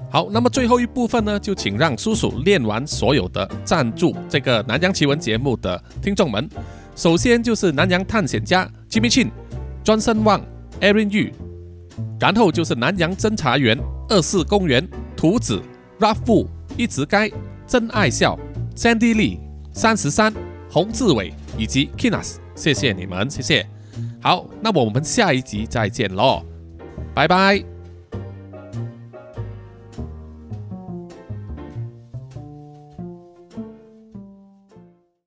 [0.10, 6.50] 好，那么最后一部分呢，就请让叔叔念完所有的赞助这个南洋奇闻节目的听众们。
[6.96, 9.30] 首先就是南洋探险家 Jimmy Chin、
[9.86, 10.42] Johnson Wang、
[10.80, 11.32] Aaron Yu，
[12.20, 13.78] 然后就是南洋侦查员
[14.10, 15.62] 二四公园图子
[16.00, 17.30] Raffu 一直该
[17.68, 18.36] 真爱笑
[18.76, 19.38] Sandy Lee
[19.72, 20.34] 三十三
[20.72, 23.64] 洪志伟以及 Kinas，谢谢你们，谢谢。
[24.22, 26.44] 好，那我们下一集再见喽，
[27.14, 27.71] 拜拜。